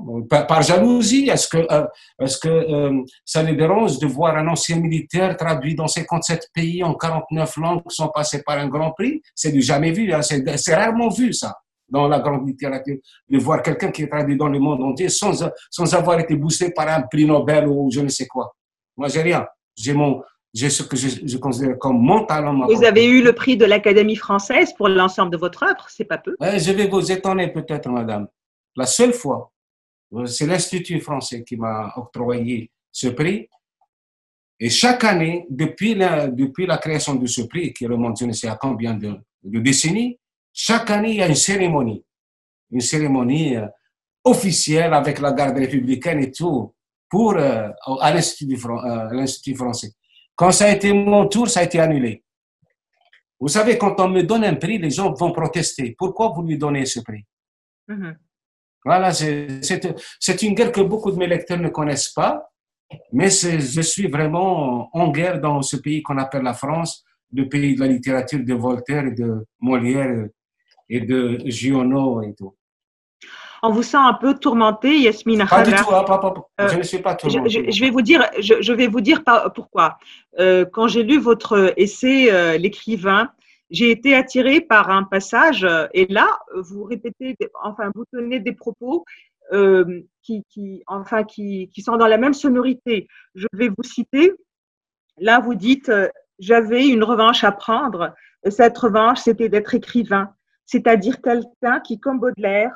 Par, 0.49 0.62
jalousie, 0.62 1.28
est-ce 1.28 1.49
que, 1.49 1.59
euh, 1.71 1.85
est-ce 2.19 2.38
que 2.38 2.49
euh, 2.49 3.02
ça 3.26 3.42
les 3.42 3.57
dérange 3.57 3.99
de 3.99 4.07
voir 4.07 4.35
un 4.38 4.49
ancien 4.49 4.76
militaire 4.76 5.37
traduit 5.37 5.75
dans 5.75 5.88
57 5.88 6.49
pays 6.54 6.83
en 6.83 6.95
49 6.95 7.57
langues 7.59 7.83
sans 7.88 8.09
passer 8.09 8.42
par 8.42 8.57
un 8.57 8.69
grand 8.69 8.92
prix? 8.92 9.21
C'est 9.35 9.52
du 9.52 9.61
jamais 9.61 9.92
vu. 9.92 10.11
Hein. 10.14 10.23
C'est 10.23 10.75
rarement 10.75 11.11
vu, 11.11 11.35
ça 11.35 11.59
dans 11.92 12.08
la 12.08 12.20
grande 12.20 12.49
littérature, 12.49 12.96
de 13.28 13.38
voir 13.38 13.62
quelqu'un 13.62 13.90
qui 13.90 14.02
est 14.02 14.08
traduit 14.08 14.37
dans 14.37 14.49
le 14.49 14.58
monde 14.58 14.82
entier 14.82 15.11
sans, 15.11 15.44
sans 15.70 15.94
avoir 15.94 16.18
été 16.18 16.34
boosté 16.34 16.70
par 16.70 16.88
un 16.88 17.02
prix 17.02 17.26
Nobel 17.26 17.68
ou 17.68 17.90
je 17.92 18.00
ne 18.00 18.08
sais 18.08 18.26
quoi. 18.26 18.54
Moi, 18.96 19.08
j'ai 19.08 19.20
rien. 19.20 19.46
J'ai 19.76 19.92
mon, 19.92 20.22
j'ai 20.54 20.70
ce 20.70 20.82
que 20.82 20.96
je, 20.96 21.37
considère 21.37 21.78
comme 21.78 22.00
mon 22.00 22.25
talent. 22.25 22.66
Vous 22.66 22.84
avez 22.84 23.06
eu 23.06 23.22
le 23.22 23.34
prix 23.34 23.56
de 23.56 23.66
l'Académie 23.66 24.16
française 24.16 24.72
pour 24.75 24.88
l'ensemble 24.88 25.30
de 25.30 25.37
votre 25.37 25.62
œuvre, 25.62 25.87
c'est 25.88 26.04
pas 26.04 26.18
peu. 26.18 26.34
je 26.40 26.72
vais 26.72 26.88
vous 26.88 27.12
étonner 27.12 27.49
peut-être, 27.52 27.88
madame. 27.90 28.26
La 28.75 28.87
seule 28.87 29.12
fois, 29.12 29.52
c'est 30.26 30.46
l'Institut 30.46 31.00
français 31.00 31.44
qui 31.44 31.56
m'a 31.56 31.92
octroyé 31.96 32.70
ce 32.90 33.08
prix. 33.08 33.49
Et 34.61 34.70
chaque 34.70 35.04
année, 35.04 35.46
depuis 35.50 35.94
la, 35.94 36.28
depuis 36.28 36.66
la 36.66 36.78
création 36.78 37.16
de 37.16 37.26
ce 37.26 37.42
prix, 37.42 37.72
qui 37.72 37.87
remonte 37.87 38.18
je 38.18 38.26
ne 38.26 38.32
sais 38.32 38.49
à 38.49 38.56
combien 38.56 38.94
de, 38.94 39.14
de 39.42 39.58
décennies, 39.58 40.18
chaque 40.52 40.90
année, 40.90 41.11
il 41.11 41.16
y 41.16 41.23
a 41.23 41.28
une 41.28 41.35
cérémonie, 41.35 42.04
une 42.71 42.80
cérémonie 42.80 43.56
euh, 43.56 43.66
officielle 44.25 44.92
avec 44.92 45.18
la 45.21 45.32
garde 45.32 45.56
républicaine 45.56 46.21
et 46.21 46.30
tout, 46.30 46.75
pour, 47.09 47.35
euh, 47.35 47.68
à 48.00 48.12
l'Institut 48.12 48.54
euh, 48.54 49.54
français. 49.56 49.92
Quand 50.35 50.52
ça 50.52 50.66
a 50.66 50.73
été 50.73 50.92
mon 50.92 51.26
tour, 51.28 51.49
ça 51.49 51.61
a 51.61 51.62
été 51.64 51.78
annulé. 51.78 52.23
Vous 53.40 53.48
savez, 53.48 53.76
quand 53.76 53.98
on 54.00 54.09
me 54.09 54.22
donne 54.22 54.44
un 54.44 54.55
prix, 54.55 54.79
les 54.79 54.90
gens 54.90 55.12
vont 55.12 55.33
protester. 55.33 55.94
Pourquoi 55.98 56.29
vous 56.29 56.42
lui 56.42 56.57
donnez 56.57 56.87
ce 56.87 57.00
prix? 57.00 57.24
Mm-hmm. 57.88 58.16
Voilà, 58.85 59.12
c'est 59.12 60.42
une 60.42 60.55
guerre 60.55 60.72
que 60.72 60.81
beaucoup 60.81 61.11
de 61.11 61.16
mes 61.16 61.26
lecteurs 61.26 61.59
ne 61.59 61.68
connaissent 61.68 62.09
pas, 62.09 62.50
mais 63.12 63.31
je 63.31 63.81
suis 63.81 64.09
vraiment 64.09 64.88
en 64.94 65.11
guerre 65.11 65.40
dans 65.40 65.62
ce 65.62 65.76
pays 65.76 66.03
qu'on 66.03 66.18
appelle 66.18 66.42
la 66.42 66.55
France, 66.55 67.05
le 67.33 67.48
pays 67.48 67.74
de 67.74 67.81
la 67.81 67.87
littérature 67.87 68.40
de 68.44 68.55
Voltaire 68.55 69.07
et 69.07 69.12
de 69.12 69.46
Molière 69.61 70.26
et 70.92 71.00
de 71.00 71.38
Giono 71.46 72.22
et 72.22 72.35
tout. 72.35 72.55
On 73.62 73.70
vous 73.70 73.83
sent 73.83 73.96
un 73.96 74.14
peu 74.14 74.35
tourmenté, 74.35 74.98
Yasmine 74.98 75.46
Pas 75.48 75.62
du 75.62 75.72
tout, 75.72 75.94
hein, 75.94 76.35
euh, 76.61 76.68
je 76.68 76.78
ne 76.78 76.83
suis 76.83 76.98
pas 76.98 77.14
tourmenté. 77.14 77.70
Je, 77.70 77.81
vais 77.81 77.90
vous 77.90 78.02
dire, 78.02 78.28
je, 78.40 78.72
vais 78.72 78.88
vous 78.88 79.00
dire 79.00 79.22
pourquoi. 79.55 79.98
Euh, 80.40 80.64
quand 80.64 80.88
j'ai 80.88 81.05
lu 81.05 81.18
votre 81.18 81.72
essai, 81.76 82.33
euh, 82.33 82.59
L'écrivain, 82.59 83.31
j'ai 83.70 83.90
été 83.90 84.16
attirée 84.16 84.61
par 84.61 84.90
un 84.90 85.05
passage, 85.05 85.66
et 85.94 86.07
là, 86.11 86.28
vous 86.57 86.83
répétez, 86.85 87.37
enfin, 87.62 87.90
vous 87.94 88.05
tenez 88.12 88.40
des 88.40 88.52
propos 88.52 89.05
qui, 90.22 90.44
qui, 90.48 90.83
enfin, 90.87 91.24
qui, 91.24 91.70
qui 91.72 91.83
sont 91.83 91.96
dans 91.96 92.07
la 92.07 92.18
même 92.18 92.35
sonorité. 92.35 93.07
Je 93.35 93.46
vais 93.52 93.68
vous 93.68 93.85
citer. 93.85 94.33
Là, 95.18 95.40
vous 95.40 95.55
dites, 95.55 95.90
j'avais 96.38 96.88
une 96.88 97.05
revanche 97.05 97.44
à 97.44 97.52
prendre, 97.52 98.12
et 98.44 98.50
cette 98.50 98.76
revanche, 98.76 99.20
c'était 99.20 99.48
d'être 99.48 99.74
écrivain 99.74 100.35
c'est-à-dire 100.66 101.20
quelqu'un 101.20 101.81
qui, 101.81 101.98
comme 101.98 102.20
Baudelaire, 102.20 102.72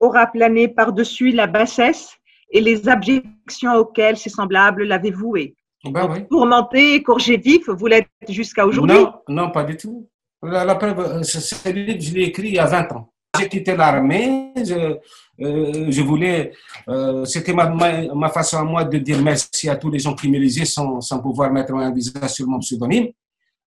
aura 0.00 0.26
plané 0.26 0.68
par-dessus 0.68 1.30
la 1.30 1.46
bassesse 1.46 2.16
et 2.50 2.60
les 2.60 2.88
abjections 2.88 3.74
auxquelles 3.74 4.16
ses 4.16 4.30
semblables 4.30 4.84
l'avaient 4.84 5.10
voué. 5.10 5.54
Ben 5.84 6.08
oui. 6.10 6.26
Tourmenté, 6.28 7.02
courgé 7.02 7.36
vif, 7.36 7.68
vous 7.68 7.86
l'êtes 7.86 8.08
jusqu'à 8.28 8.66
aujourd'hui? 8.66 8.98
Non, 8.98 9.12
non, 9.28 9.50
pas 9.50 9.64
du 9.64 9.76
tout. 9.76 10.08
La, 10.42 10.74
preuve, 10.74 11.22
c'est 11.22 11.72
je 11.72 12.14
l'ai 12.14 12.22
écrit 12.24 12.48
il 12.48 12.54
y 12.54 12.58
a 12.58 12.66
20 12.66 12.92
ans. 12.92 13.12
J'ai 13.38 13.48
quitté 13.48 13.76
l'armée, 13.76 14.52
je, 14.56 14.98
euh, 15.40 16.02
voulais, 16.04 16.52
euh, 16.88 17.24
c'était 17.24 17.54
ma, 17.54 17.68
ma, 17.68 18.28
façon 18.28 18.58
à 18.58 18.64
moi 18.64 18.84
de 18.84 18.98
dire 18.98 19.22
merci 19.22 19.70
à 19.70 19.76
tous 19.76 19.90
les 19.90 19.98
gens 19.98 20.14
qui 20.14 20.28
me 20.28 20.38
lisaient 20.38 20.66
sans, 20.66 21.00
sans 21.00 21.20
pouvoir 21.20 21.50
mettre 21.50 21.72
un 21.74 21.92
visage 21.92 22.30
sur 22.30 22.46
mon 22.46 22.58
pseudonyme. 22.58 23.08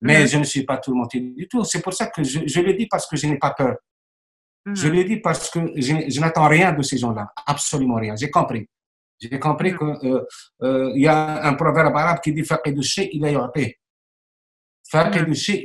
Mais 0.01 0.27
je 0.27 0.38
ne 0.38 0.43
suis 0.43 0.63
pas 0.63 0.79
monde 0.88 1.10
du 1.12 1.47
tout. 1.47 1.63
C'est 1.63 1.81
pour 1.81 1.93
ça 1.93 2.08
que 2.08 2.23
je, 2.23 2.41
je, 2.45 2.60
le 2.60 2.73
dis 2.73 2.88
parce 2.88 3.08
que 3.08 3.15
je 3.15 3.27
n'ai 3.27 3.38
pas 3.38 3.51
peur. 3.51 3.77
Je 4.73 4.88
le 4.88 5.03
dis 5.03 5.17
parce 5.17 5.49
que 5.51 5.60
je, 5.75 6.19
n'attends 6.19 6.47
rien 6.47 6.73
de 6.73 6.81
ces 6.81 6.97
gens-là. 6.97 7.31
Absolument 7.45 7.95
rien. 7.95 8.15
J'ai 8.15 8.31
compris. 8.31 8.67
J'ai 9.19 9.39
compris 9.39 9.77
qu'il 9.77 10.10
euh, 10.10 10.25
euh, 10.63 10.91
y 10.95 11.08
a 11.08 11.45
un 11.45 11.53
proverbe 11.53 11.95
arabe 11.95 12.19
qui 12.19 12.34
dit 12.34 12.43
Faqid 12.43 12.77
il 13.13 13.25
est 13.25 13.34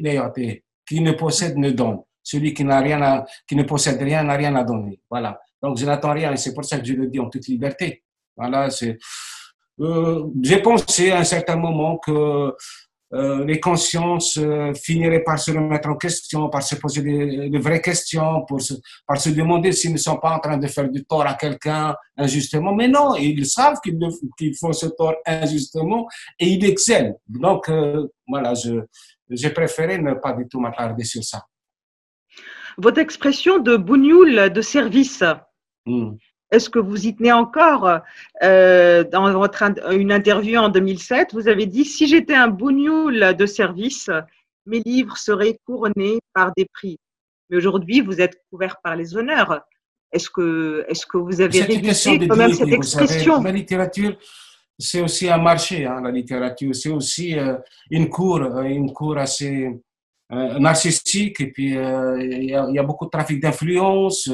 il 0.02 0.62
Qui 0.86 1.00
ne 1.00 1.12
possède 1.12 1.56
ne 1.56 1.70
donne. 1.70 2.00
Celui 2.22 2.52
qui, 2.52 2.64
n'a 2.64 2.80
rien 2.80 3.00
à, 3.00 3.24
qui 3.46 3.56
ne 3.56 3.62
possède 3.62 4.00
rien 4.00 4.22
n'a 4.22 4.36
rien 4.36 4.54
à 4.54 4.64
donner. 4.64 5.00
Voilà. 5.08 5.40
Donc 5.62 5.78
je 5.78 5.86
n'attends 5.86 6.12
rien 6.12 6.32
et 6.32 6.36
c'est 6.36 6.52
pour 6.54 6.64
ça 6.64 6.78
que 6.78 6.86
je 6.86 6.92
le 6.92 7.06
dis 7.06 7.18
en 7.18 7.30
toute 7.30 7.46
liberté. 7.48 8.04
Voilà. 8.36 8.70
C'est. 8.70 8.98
Euh, 9.80 10.26
j'ai 10.42 10.60
pensé 10.60 11.10
à 11.10 11.20
un 11.20 11.24
certain 11.24 11.56
moment 11.56 11.96
que 11.96 12.54
euh, 13.12 13.44
les 13.44 13.58
consciences 13.58 14.36
euh, 14.36 14.72
finiraient 14.72 15.24
par 15.24 15.38
se 15.38 15.50
remettre 15.50 15.88
en 15.88 15.96
question, 15.96 16.48
par 16.48 16.62
se 16.62 16.76
poser 16.76 17.02
de, 17.02 17.58
vraies 17.58 17.80
questions, 17.80 18.44
pour 18.46 18.60
se, 18.60 18.74
par 19.04 19.20
se 19.20 19.30
demander 19.30 19.72
s'ils 19.72 19.92
ne 19.92 19.98
sont 19.98 20.16
pas 20.18 20.36
en 20.36 20.38
train 20.38 20.56
de 20.56 20.66
faire 20.68 20.88
du 20.88 21.04
tort 21.04 21.26
à 21.26 21.34
quelqu'un 21.34 21.94
injustement. 22.16 22.72
Mais 22.72 22.86
non, 22.86 23.16
ils 23.16 23.46
savent 23.46 23.80
qu'ils 23.82 24.56
font 24.56 24.72
ce 24.72 24.86
tort 24.86 25.16
injustement 25.26 26.06
et 26.38 26.46
ils 26.46 26.64
excellent. 26.64 27.18
Donc, 27.28 27.68
euh, 27.68 28.06
voilà, 28.28 28.52
j'ai 29.28 29.50
préféré 29.50 29.98
ne 29.98 30.14
pas 30.14 30.32
du 30.32 30.46
tout 30.46 30.60
m'attarder 30.60 31.04
sur 31.04 31.24
ça. 31.24 31.44
Votre 32.78 33.00
expression 33.00 33.58
de 33.58 33.76
bougnoul 33.76 34.50
de 34.50 34.60
service, 34.60 35.24
hmm. 35.84 36.12
Est-ce 36.50 36.68
que 36.68 36.78
vous 36.78 37.06
y 37.06 37.14
tenez 37.14 37.32
encore 37.32 38.00
euh, 38.42 39.04
Dans 39.04 39.32
votre, 39.32 39.62
une 39.92 40.12
interview 40.12 40.58
en 40.58 40.68
2007, 40.68 41.32
vous 41.32 41.48
avez 41.48 41.66
dit 41.66 41.84
Si 41.84 42.06
j'étais 42.06 42.34
un 42.34 42.48
bougnoul 42.48 43.34
de 43.36 43.46
service, 43.46 44.10
mes 44.66 44.80
livres 44.80 45.16
seraient 45.16 45.58
couronnés 45.64 46.18
par 46.34 46.52
des 46.56 46.66
prix. 46.72 46.98
Mais 47.48 47.56
aujourd'hui, 47.56 48.00
vous 48.00 48.20
êtes 48.20 48.40
couvert 48.50 48.76
par 48.82 48.96
les 48.96 49.16
honneurs. 49.16 49.60
Est-ce 50.12 50.28
que, 50.28 50.84
est 50.88 51.04
que 51.06 51.18
vous 51.18 51.40
avez 51.40 51.62
révisé 51.62 52.18
quand 52.26 52.36
même 52.36 52.52
cette 52.52 52.68
expression? 52.68 53.42
La 53.42 53.52
littérature, 53.52 54.16
c'est 54.78 55.00
aussi 55.00 55.28
un 55.28 55.38
marché. 55.38 55.86
Hein, 55.86 56.00
la 56.02 56.10
littérature, 56.10 56.74
c'est 56.74 56.88
aussi 56.88 57.38
euh, 57.38 57.56
une 57.90 58.08
cour, 58.08 58.40
euh, 58.42 58.62
une 58.62 58.92
cour 58.92 59.18
assez 59.18 59.68
narcissique. 60.30 61.40
Et 61.40 61.50
puis, 61.50 61.70
il 61.70 62.44
y, 62.44 62.52
y, 62.52 62.78
a 62.78 62.82
beaucoup 62.82 63.06
de 63.06 63.10
trafic 63.10 63.40
d'influence. 63.40 64.30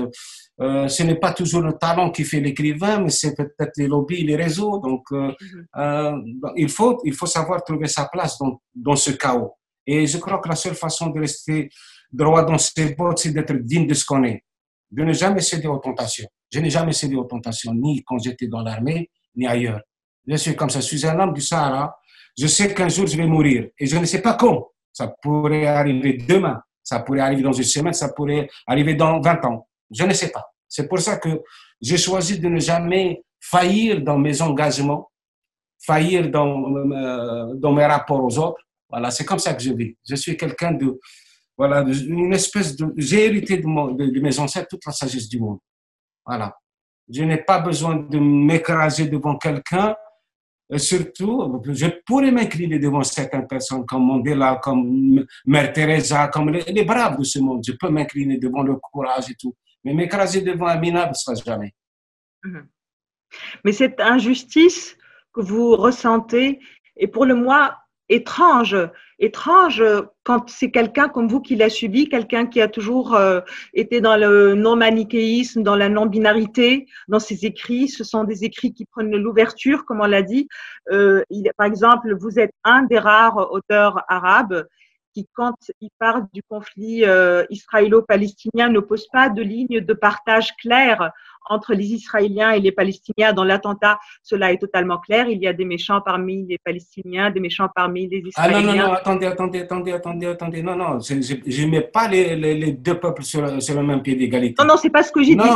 Euh, 0.60 0.88
ce 0.88 1.02
n'est 1.02 1.16
pas 1.16 1.32
toujours 1.32 1.60
le 1.60 1.74
talent 1.74 2.10
qui 2.10 2.24
fait 2.24 2.40
l'écrivain, 2.40 3.00
mais 3.00 3.10
c'est 3.10 3.34
peut-être 3.34 3.72
les 3.76 3.86
lobbies, 3.86 4.24
les 4.24 4.36
réseaux. 4.36 4.78
Donc, 4.78 5.04
euh, 5.12 5.32
mhm. 5.40 5.66
euh, 5.76 6.52
il, 6.56 6.68
faut, 6.68 6.98
il 7.04 7.12
faut 7.12 7.26
savoir 7.26 7.62
trouver 7.62 7.88
sa 7.88 8.06
place 8.06 8.38
dans, 8.38 8.60
dans, 8.74 8.96
ce 8.96 9.10
chaos. 9.10 9.52
Et 9.86 10.06
je 10.06 10.16
crois 10.18 10.38
que 10.38 10.48
la 10.48 10.56
seule 10.56 10.74
façon 10.74 11.08
de 11.08 11.20
rester 11.20 11.68
droit 12.10 12.44
dans 12.44 12.58
ses 12.58 12.94
bottes, 12.94 13.18
c'est 13.18 13.32
d'être 13.32 13.52
digne 13.52 13.86
de 13.86 13.94
ce 13.94 14.04
qu'on 14.04 14.24
est, 14.24 14.42
de 14.90 15.04
ne 15.04 15.12
jamais 15.12 15.42
céder 15.42 15.68
aux 15.68 15.78
tentations. 15.78 16.26
Je 16.50 16.58
n'ai 16.60 16.70
jamais 16.70 16.92
cédé 16.92 17.16
aux 17.16 17.24
tentations, 17.24 17.74
ni 17.74 18.02
quand 18.04 18.18
j'étais 18.18 18.46
dans 18.46 18.62
l'armée, 18.62 19.10
ni 19.34 19.46
ailleurs. 19.46 19.80
Je 20.26 20.36
suis 20.36 20.56
comme 20.56 20.70
ça, 20.70 20.80
je 20.80 20.86
suis 20.86 21.06
un 21.06 21.18
homme 21.20 21.34
du 21.34 21.40
Sahara. 21.40 21.94
Je 22.38 22.46
sais 22.46 22.72
qu'un 22.72 22.88
jour 22.88 23.06
je 23.06 23.16
vais 23.16 23.26
mourir 23.26 23.68
et 23.78 23.86
je 23.86 23.96
ne 23.96 24.04
sais 24.04 24.22
pas 24.22 24.34
quand. 24.34 24.68
Ça 24.96 25.12
pourrait 25.20 25.66
arriver 25.66 26.14
demain, 26.14 26.58
ça 26.82 27.00
pourrait 27.00 27.20
arriver 27.20 27.42
dans 27.42 27.52
une 27.52 27.64
semaine, 27.64 27.92
ça 27.92 28.14
pourrait 28.14 28.48
arriver 28.66 28.94
dans 28.94 29.20
20 29.20 29.44
ans. 29.44 29.68
Je 29.90 30.04
ne 30.04 30.14
sais 30.14 30.30
pas. 30.30 30.42
C'est 30.66 30.88
pour 30.88 31.00
ça 31.00 31.18
que 31.18 31.42
j'ai 31.82 31.98
choisi 31.98 32.40
de 32.40 32.48
ne 32.48 32.58
jamais 32.58 33.22
faillir 33.38 34.00
dans 34.00 34.16
mes 34.16 34.40
engagements, 34.40 35.10
faillir 35.84 36.30
dans, 36.30 36.74
euh, 36.74 37.52
dans 37.56 37.72
mes 37.72 37.84
rapports 37.84 38.24
aux 38.24 38.38
autres. 38.38 38.62
Voilà, 38.88 39.10
c'est 39.10 39.26
comme 39.26 39.38
ça 39.38 39.52
que 39.52 39.62
je 39.62 39.74
vis. 39.74 39.94
Je 40.08 40.14
suis 40.14 40.34
quelqu'un 40.34 40.72
de, 40.72 40.98
voilà, 41.58 41.82
une 41.82 42.32
espèce 42.32 42.74
de, 42.74 42.90
j'ai 42.96 43.26
hérité 43.26 43.58
de, 43.58 43.64
de, 43.64 44.20
mes 44.20 44.38
ancêtres 44.38 44.68
toute 44.70 44.86
la 44.86 44.92
sagesse 44.92 45.28
du 45.28 45.38
monde. 45.38 45.58
Voilà. 46.24 46.56
Je 47.12 47.22
n'ai 47.22 47.42
pas 47.42 47.58
besoin 47.58 47.96
de 47.96 48.18
m'écraser 48.18 49.08
devant 49.08 49.36
quelqu'un. 49.36 49.94
Surtout, 50.76 51.62
je 51.68 51.86
pourrais 52.04 52.32
m'incliner 52.32 52.80
devant 52.80 53.02
certaines 53.04 53.46
personnes 53.46 53.86
comme 53.86 54.04
Mandela, 54.04 54.58
comme 54.60 55.24
Mère 55.44 55.72
Teresa, 55.72 56.26
comme 56.28 56.50
les, 56.50 56.84
braves 56.84 57.18
de 57.18 57.24
ce 57.24 57.38
monde. 57.38 57.62
Je 57.64 57.72
peux 57.72 57.88
m'incliner 57.88 58.38
devant 58.38 58.62
le 58.62 58.74
courage 58.76 59.30
et 59.30 59.34
tout. 59.36 59.54
Mais 59.84 59.94
m'écraser 59.94 60.42
devant 60.42 60.66
Amina, 60.66 61.12
ça 61.14 61.32
ne 61.32 61.36
jamais. 61.36 61.72
Mhm. 62.42 62.66
Mais 63.64 63.72
cette 63.72 64.00
injustice 64.00 64.96
que 65.32 65.40
vous 65.40 65.76
ressentez 65.76 66.58
est 66.96 67.06
pour 67.06 67.26
le 67.26 67.36
moins 67.36 67.76
étrange, 68.08 68.76
étrange 69.18 69.82
quand 70.24 70.48
c'est 70.50 70.70
quelqu'un 70.70 71.08
comme 71.08 71.28
vous 71.28 71.40
qui 71.40 71.56
l'a 71.56 71.70
subi, 71.70 72.08
quelqu'un 72.08 72.46
qui 72.46 72.60
a 72.60 72.68
toujours 72.68 73.14
euh, 73.14 73.40
été 73.74 74.00
dans 74.00 74.16
le 74.16 74.54
non-manichéisme, 74.54 75.62
dans 75.62 75.76
la 75.76 75.88
non-binarité, 75.88 76.86
dans 77.08 77.18
ses 77.18 77.46
écrits. 77.46 77.88
Ce 77.88 78.04
sont 78.04 78.24
des 78.24 78.44
écrits 78.44 78.72
qui 78.72 78.84
prennent 78.84 79.16
l'ouverture, 79.16 79.84
comme 79.84 80.00
on 80.00 80.06
l'a 80.06 80.22
dit. 80.22 80.48
Euh, 80.90 81.22
il, 81.30 81.50
par 81.56 81.66
exemple, 81.66 82.14
vous 82.14 82.38
êtes 82.38 82.52
un 82.64 82.82
des 82.82 82.98
rares 82.98 83.50
auteurs 83.52 84.02
arabes 84.08 84.66
qui, 85.14 85.26
quand 85.32 85.56
il 85.80 85.88
parle 85.98 86.26
du 86.34 86.42
conflit 86.42 87.04
euh, 87.06 87.44
israélo-palestinien, 87.48 88.68
ne 88.68 88.80
pose 88.80 89.06
pas 89.10 89.30
de 89.30 89.40
ligne 89.40 89.80
de 89.80 89.94
partage 89.94 90.54
claire 90.60 91.10
entre 91.48 91.74
les 91.74 91.86
Israéliens 91.86 92.52
et 92.52 92.60
les 92.60 92.72
Palestiniens. 92.72 93.32
Dans 93.32 93.44
l'attentat, 93.44 93.98
cela 94.22 94.52
est 94.52 94.58
totalement 94.58 94.98
clair. 94.98 95.28
Il 95.28 95.42
y 95.42 95.46
a 95.46 95.52
des 95.52 95.64
méchants 95.64 96.00
parmi 96.00 96.46
les 96.46 96.58
Palestiniens, 96.58 97.30
des 97.30 97.40
méchants 97.40 97.68
parmi 97.74 98.08
les 98.08 98.18
Israéliens. 98.18 98.58
Ah 98.58 98.62
non, 98.62 98.72
non, 98.72 98.86
non, 98.88 98.92
attendez, 98.92 99.26
attendez, 99.26 99.60
attendez, 99.60 99.92
attendez, 99.92 100.26
attendez. 100.26 100.62
Non, 100.62 100.76
non, 100.76 101.00
je 101.00 101.14
ne 101.14 101.70
mets 101.70 101.80
pas 101.82 102.08
les, 102.08 102.36
les, 102.36 102.72
deux 102.72 102.98
peuples 102.98 103.22
sur, 103.22 103.62
sur, 103.62 103.74
le 103.74 103.82
même 103.82 104.02
pied 104.02 104.14
d'égalité. 104.14 104.54
Non, 104.62 104.68
non, 104.68 104.76
c'est 104.76 104.90
pas 104.90 105.02
ce 105.02 105.12
que 105.12 105.22
j'ai 105.22 105.34
dit. 105.34 105.48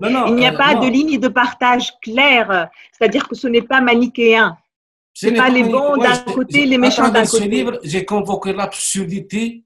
il 0.00 0.34
n'y 0.34 0.46
a 0.46 0.52
pas 0.52 0.76
euh, 0.76 0.80
de 0.80 0.90
ligne 0.90 1.18
de 1.18 1.28
partage 1.28 1.92
claire. 2.00 2.68
C'est-à-dire 2.92 3.28
que 3.28 3.34
ce 3.34 3.48
n'est 3.48 3.62
pas 3.62 3.80
manichéen. 3.80 4.56
Ce 5.14 5.26
n'est 5.26 5.36
pas 5.36 5.48
les 5.48 5.64
bons 5.64 5.96
d'un 5.96 6.16
côté, 6.32 6.64
les 6.64 6.78
méchants 6.78 7.08
d'un 7.08 7.24
côté. 7.24 7.38
Dans 7.38 7.44
ce 7.44 7.48
livre, 7.48 7.80
j'ai 7.82 8.04
convoqué 8.04 8.52
l'absurdité 8.52 9.64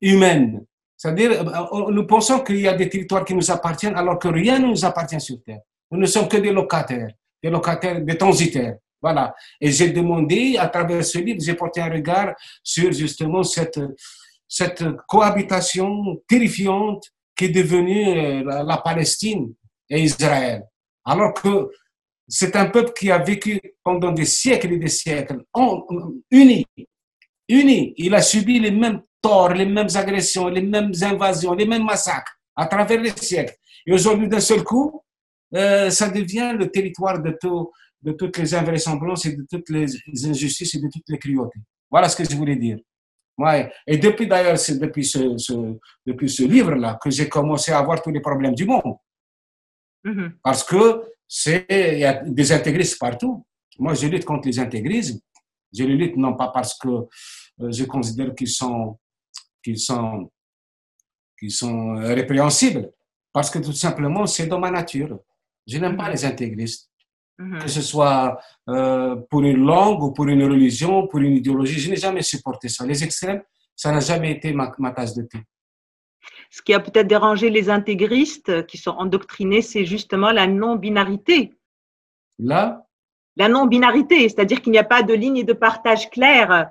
humaine. 0.00 0.64
C'est-à-dire, 0.98 1.30
euh, 1.30 1.92
nous 1.92 2.06
pensons 2.06 2.40
qu'il 2.40 2.60
y 2.60 2.66
a 2.66 2.74
des 2.74 2.88
territoires 2.88 3.24
qui 3.24 3.32
nous 3.32 3.50
appartiennent 3.52 3.94
alors 3.94 4.18
que 4.18 4.26
rien 4.26 4.58
ne 4.58 4.66
nous 4.66 4.84
appartient 4.84 5.20
sur 5.20 5.40
Terre. 5.44 5.60
Nous 5.92 5.98
ne 5.98 6.06
sommes 6.06 6.28
que 6.28 6.38
des 6.38 6.50
locataires, 6.50 7.12
des 7.40 7.50
locataires, 7.50 8.00
des 8.00 8.18
transitaires. 8.18 8.76
Voilà. 9.00 9.32
Et 9.60 9.70
j'ai 9.70 9.90
demandé, 9.90 10.56
à 10.58 10.66
travers 10.66 11.04
ce 11.04 11.18
livre, 11.18 11.38
j'ai 11.40 11.54
porté 11.54 11.80
un 11.80 11.88
regard 11.88 12.34
sur 12.64 12.90
justement 12.90 13.44
cette, 13.44 13.80
cette 14.48 14.84
cohabitation 15.06 16.20
terrifiante 16.26 17.04
qui 17.36 17.44
est 17.44 17.50
devenue 17.50 18.08
euh, 18.48 18.64
la, 18.64 18.78
Palestine 18.78 19.54
et 19.88 20.02
Israël. 20.02 20.64
Alors 21.04 21.32
que 21.32 21.70
c'est 22.26 22.56
un 22.56 22.66
peuple 22.66 22.92
qui 22.98 23.12
a 23.12 23.18
vécu 23.18 23.60
pendant 23.84 24.10
des 24.10 24.24
siècles 24.24 24.72
et 24.72 24.78
des 24.78 24.88
siècles, 24.88 25.44
unis, 26.32 26.66
unis. 27.48 27.94
Il 27.96 28.14
a 28.16 28.20
subi 28.20 28.58
les 28.58 28.72
mêmes 28.72 29.00
torts, 29.20 29.54
les 29.54 29.66
mêmes 29.66 29.88
agressions, 29.94 30.48
les 30.48 30.62
mêmes 30.62 30.92
invasions, 31.02 31.54
les 31.54 31.66
mêmes 31.66 31.84
massacres 31.84 32.32
à 32.56 32.66
travers 32.66 33.00
les 33.00 33.10
siècles. 33.10 33.54
Et 33.86 33.92
aujourd'hui, 33.92 34.28
d'un 34.28 34.40
seul 34.40 34.62
coup, 34.64 35.02
euh, 35.54 35.90
ça 35.90 36.10
devient 36.10 36.54
le 36.58 36.70
territoire 36.70 37.22
de, 37.22 37.36
tout, 37.40 37.70
de 38.02 38.12
toutes 38.12 38.36
les 38.38 38.54
invraisemblances 38.54 39.26
et 39.26 39.36
de 39.36 39.46
toutes 39.50 39.70
les 39.70 39.86
injustices 40.26 40.74
et 40.74 40.80
de 40.80 40.88
toutes 40.92 41.08
les 41.08 41.18
cruautés. 41.18 41.60
Voilà 41.90 42.08
ce 42.08 42.16
que 42.16 42.24
je 42.24 42.36
voulais 42.36 42.56
dire. 42.56 42.78
Ouais. 43.38 43.72
Et 43.86 43.96
depuis 43.96 44.26
d'ailleurs, 44.26 44.58
c'est 44.58 44.78
depuis 44.78 45.04
ce, 45.04 45.38
ce, 45.38 45.52
depuis 46.04 46.28
ce 46.28 46.42
livre-là 46.42 46.98
que 47.02 47.08
j'ai 47.08 47.28
commencé 47.28 47.70
à 47.72 47.80
voir 47.82 48.02
tous 48.02 48.10
les 48.10 48.20
problèmes 48.20 48.54
du 48.54 48.66
monde. 48.66 48.96
Mm-hmm. 50.04 50.32
Parce 50.42 50.64
que 50.64 51.04
c'est, 51.26 51.64
il 51.68 52.00
y 52.00 52.04
a 52.04 52.24
des 52.24 52.52
intégristes 52.52 52.98
partout. 52.98 53.46
Moi, 53.78 53.94
je 53.94 54.08
lutte 54.08 54.24
contre 54.24 54.48
les 54.48 54.58
intégrismes. 54.58 55.20
Je 55.72 55.84
les 55.84 55.94
lutte 55.94 56.16
non 56.16 56.34
pas 56.34 56.48
parce 56.48 56.76
que 56.76 56.88
euh, 56.88 57.70
je 57.70 57.84
considère 57.84 58.34
qu'ils 58.34 58.48
sont 58.48 58.98
qui 59.74 59.78
sont, 59.78 60.30
qui 61.38 61.50
sont 61.50 61.94
répréhensibles, 61.96 62.90
parce 63.32 63.50
que 63.50 63.58
tout 63.58 63.72
simplement, 63.72 64.26
c'est 64.26 64.46
dans 64.46 64.58
ma 64.58 64.70
nature. 64.70 65.18
Je 65.66 65.78
n'aime 65.78 65.96
pas 65.96 66.10
les 66.10 66.24
intégristes. 66.24 66.90
Mhm. 67.38 67.60
Que 67.60 67.68
ce 67.68 67.82
soit 67.82 68.40
euh, 68.68 69.14
pour 69.30 69.42
une 69.42 69.64
langue 69.64 70.02
ou 70.02 70.10
pour 70.12 70.26
une 70.26 70.42
religion, 70.42 71.06
pour 71.06 71.20
une 71.20 71.36
idéologie, 71.36 71.78
je 71.78 71.90
n'ai 71.90 71.96
jamais 71.96 72.22
supporté 72.22 72.68
ça. 72.68 72.84
Les 72.84 73.04
extrêmes, 73.04 73.42
ça 73.76 73.92
n'a 73.92 74.00
jamais 74.00 74.32
été 74.32 74.52
ma, 74.52 74.72
ma 74.78 74.90
tasse 74.90 75.14
de 75.14 75.22
thé. 75.22 75.38
Ce 76.50 76.62
qui 76.62 76.74
a 76.74 76.80
peut-être 76.80 77.06
dérangé 77.06 77.50
les 77.50 77.70
intégristes 77.70 78.66
qui 78.66 78.78
sont 78.78 78.90
endoctrinés, 78.90 79.62
c'est 79.62 79.84
justement 79.84 80.32
la 80.32 80.46
non-binarité. 80.46 81.52
Là? 82.38 82.86
La 83.36 83.48
non-binarité, 83.48 84.28
c'est-à-dire 84.28 84.60
qu'il 84.60 84.72
n'y 84.72 84.78
a 84.78 84.84
pas 84.84 85.02
de 85.02 85.14
ligne 85.14 85.44
de 85.44 85.52
partage 85.52 86.10
claire 86.10 86.70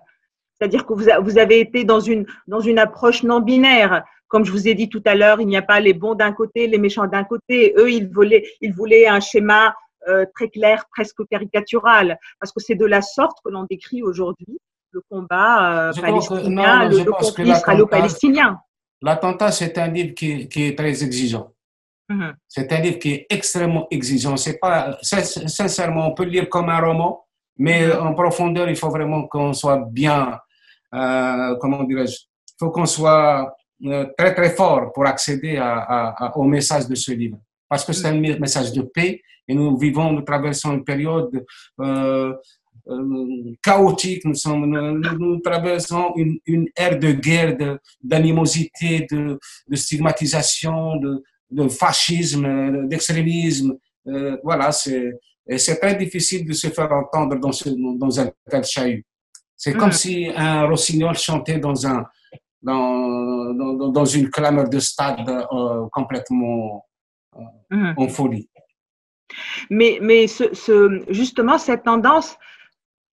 c'est-à-dire 0.60 0.86
que 0.86 0.94
vous, 0.94 1.38
avez 1.38 1.60
été 1.60 1.84
dans 1.84 2.00
une, 2.00 2.26
dans 2.48 2.60
une 2.60 2.80
approche 2.80 3.24
non 3.24 3.40
binaire. 3.40 4.04
Comme 4.28 4.44
je 4.44 4.52
vous 4.52 4.68
ai 4.68 4.74
dit 4.74 4.90
tout 4.90 5.02
à 5.06 5.16
l'heure, 5.16 5.40
il 5.40 5.48
n'y 5.48 5.58
a 5.58 5.62
pas 5.62 5.80
les 5.80 5.94
bons 5.94 6.16
d'un 6.16 6.34
côté, 6.34 6.68
les 6.68 6.78
méchants 6.80 7.08
d'un 7.08 7.24
côté. 7.24 7.74
Eux, 7.78 7.92
ils 7.92 8.08
voulaient, 8.08 8.44
ils 8.62 8.74
voulaient 8.74 9.08
un 9.08 9.20
schéma 9.20 9.76
euh, 10.08 10.26
très 10.36 10.50
clair, 10.50 10.86
presque 10.92 11.26
caricatural, 11.30 12.18
parce 12.40 12.52
que 12.52 12.60
c'est 12.60 12.76
de 12.76 12.86
la 12.86 13.02
sorte 13.02 13.38
que 13.44 13.52
l'on 13.52 13.66
décrit 13.70 14.02
aujourd'hui 14.02 14.58
le 14.92 15.02
combat 15.10 15.90
euh, 15.90 15.94
palestinien, 15.94 16.90
le, 16.90 17.12
conflit 17.12 17.50
israélo-palestinien. 17.50 18.60
L'attentat, 19.02 19.52
c'est 19.52 19.78
un 19.78 19.88
livre 19.88 20.16
qui, 20.16 20.48
qui, 20.50 20.64
est 20.64 20.78
très 20.78 21.04
exigeant. 21.04 21.52
Mhm. 22.10 22.34
C'est 22.48 22.72
un 22.72 22.80
livre 22.80 23.00
qui 23.00 23.12
est 23.14 23.28
extrêmement 23.30 23.88
exigeant. 23.92 24.38
C'est 24.38 24.58
pas, 24.58 24.98
sincèrement, 25.02 26.08
on 26.08 26.14
peut 26.14 26.24
le 26.24 26.32
lire 26.32 26.50
comme 26.50 26.70
un 26.70 26.80
roman, 26.80 27.26
mais 27.58 27.86
mhm. 27.86 28.08
en 28.08 28.14
profondeur, 28.14 28.70
il 28.70 28.76
faut 28.76 28.90
vraiment 28.90 29.28
qu'on 29.28 29.54
soit 29.54 29.86
bien 29.92 30.32
euh, 30.32 30.36
comment 30.92 31.84
dirais-je, 31.84 32.16
il 32.16 32.56
faut 32.60 32.72
qu'on 32.72 32.86
soit 32.86 33.56
euh, 33.86 34.08
très 34.18 34.34
très 34.34 34.50
fort 34.56 34.92
pour 34.92 35.06
accéder 35.06 35.62
au 36.34 36.44
message 36.44 36.88
de 36.88 36.96
ce 36.96 37.12
livre. 37.12 37.38
Parce 37.70 37.86
que 37.86 37.94
c'est 37.94 38.08
un 38.08 38.20
message 38.20 38.72
de 38.72 38.82
paix 38.82 39.22
et 39.48 39.54
nous 39.54 39.78
vivons, 39.78 40.12
nous 40.12 40.22
traversons 40.22 40.74
une 40.74 40.84
période 40.84 41.46
euh, 41.82 42.34
chaotique, 43.62 44.26
nous, 44.26 44.34
sommes, 44.34 44.66
nous, 45.20 45.40
traversons 45.42 46.14
une, 46.16 46.68
ère 46.76 46.98
de 46.98 47.12
guerre, 47.12 47.56
d'animosité, 48.02 49.06
de, 49.12 49.38
de, 49.68 49.76
stigmatisation, 49.76 50.96
de, 50.96 51.68
fascisme, 51.68 52.88
d'extrémisme. 52.88 53.78
voilà, 54.44 54.72
c'est 54.72 55.80
très 55.80 55.96
difficile 55.96 56.48
de 56.48 56.54
se 56.54 56.68
faire 56.70 56.92
entendre 56.92 57.36
dans, 57.36 57.52
dans 57.98 58.20
un 58.22 58.32
tel 58.50 58.64
chahut. 58.64 59.06
C'est 59.58 59.74
comme 59.74 59.90
mm. 59.90 59.94
si 60.04 60.32
un 60.36 60.68
rossignol 60.68 61.18
chantait 61.18 61.58
dans, 61.58 61.88
un, 61.88 62.06
dans, 62.62 63.54
dans, 63.56 63.90
dans 63.90 64.06
une 64.06 64.30
clameur 64.30 64.70
de 64.70 64.80
stade 64.80 65.28
euh, 65.28 65.88
complètement 65.92 66.86
euh, 67.36 67.40
mm. 67.72 67.94
en 67.98 68.08
folie. 68.08 68.50
Mais, 69.72 69.98
mais 70.00 70.28
ce, 70.28 70.54
ce, 70.54 71.04
justement, 71.10 71.58
cette 71.58 71.84
tendance 71.84 72.38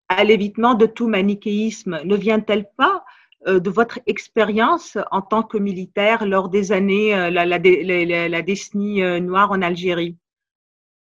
à 0.09 0.23
l'évitement 0.23 0.75
de 0.75 0.87
tout 0.87 1.09
manichéisme 1.09 2.01
ne 2.05 2.15
vient-elle 2.15 2.67
pas 2.77 3.03
euh, 3.49 3.59
de 3.59 3.71
votre 3.71 3.99
expérience 4.07 4.99
en 5.11 5.23
tant 5.23 5.43
que 5.43 5.57
militaire 5.57 6.27
lors 6.27 6.51
des 6.51 6.73
années, 6.73 7.11
la, 7.11 7.47
la, 7.47 7.59
la, 7.59 8.29
la 8.29 8.43
décennie 8.43 9.01
noire 9.23 9.51
en 9.51 9.63
Algérie? 9.63 10.17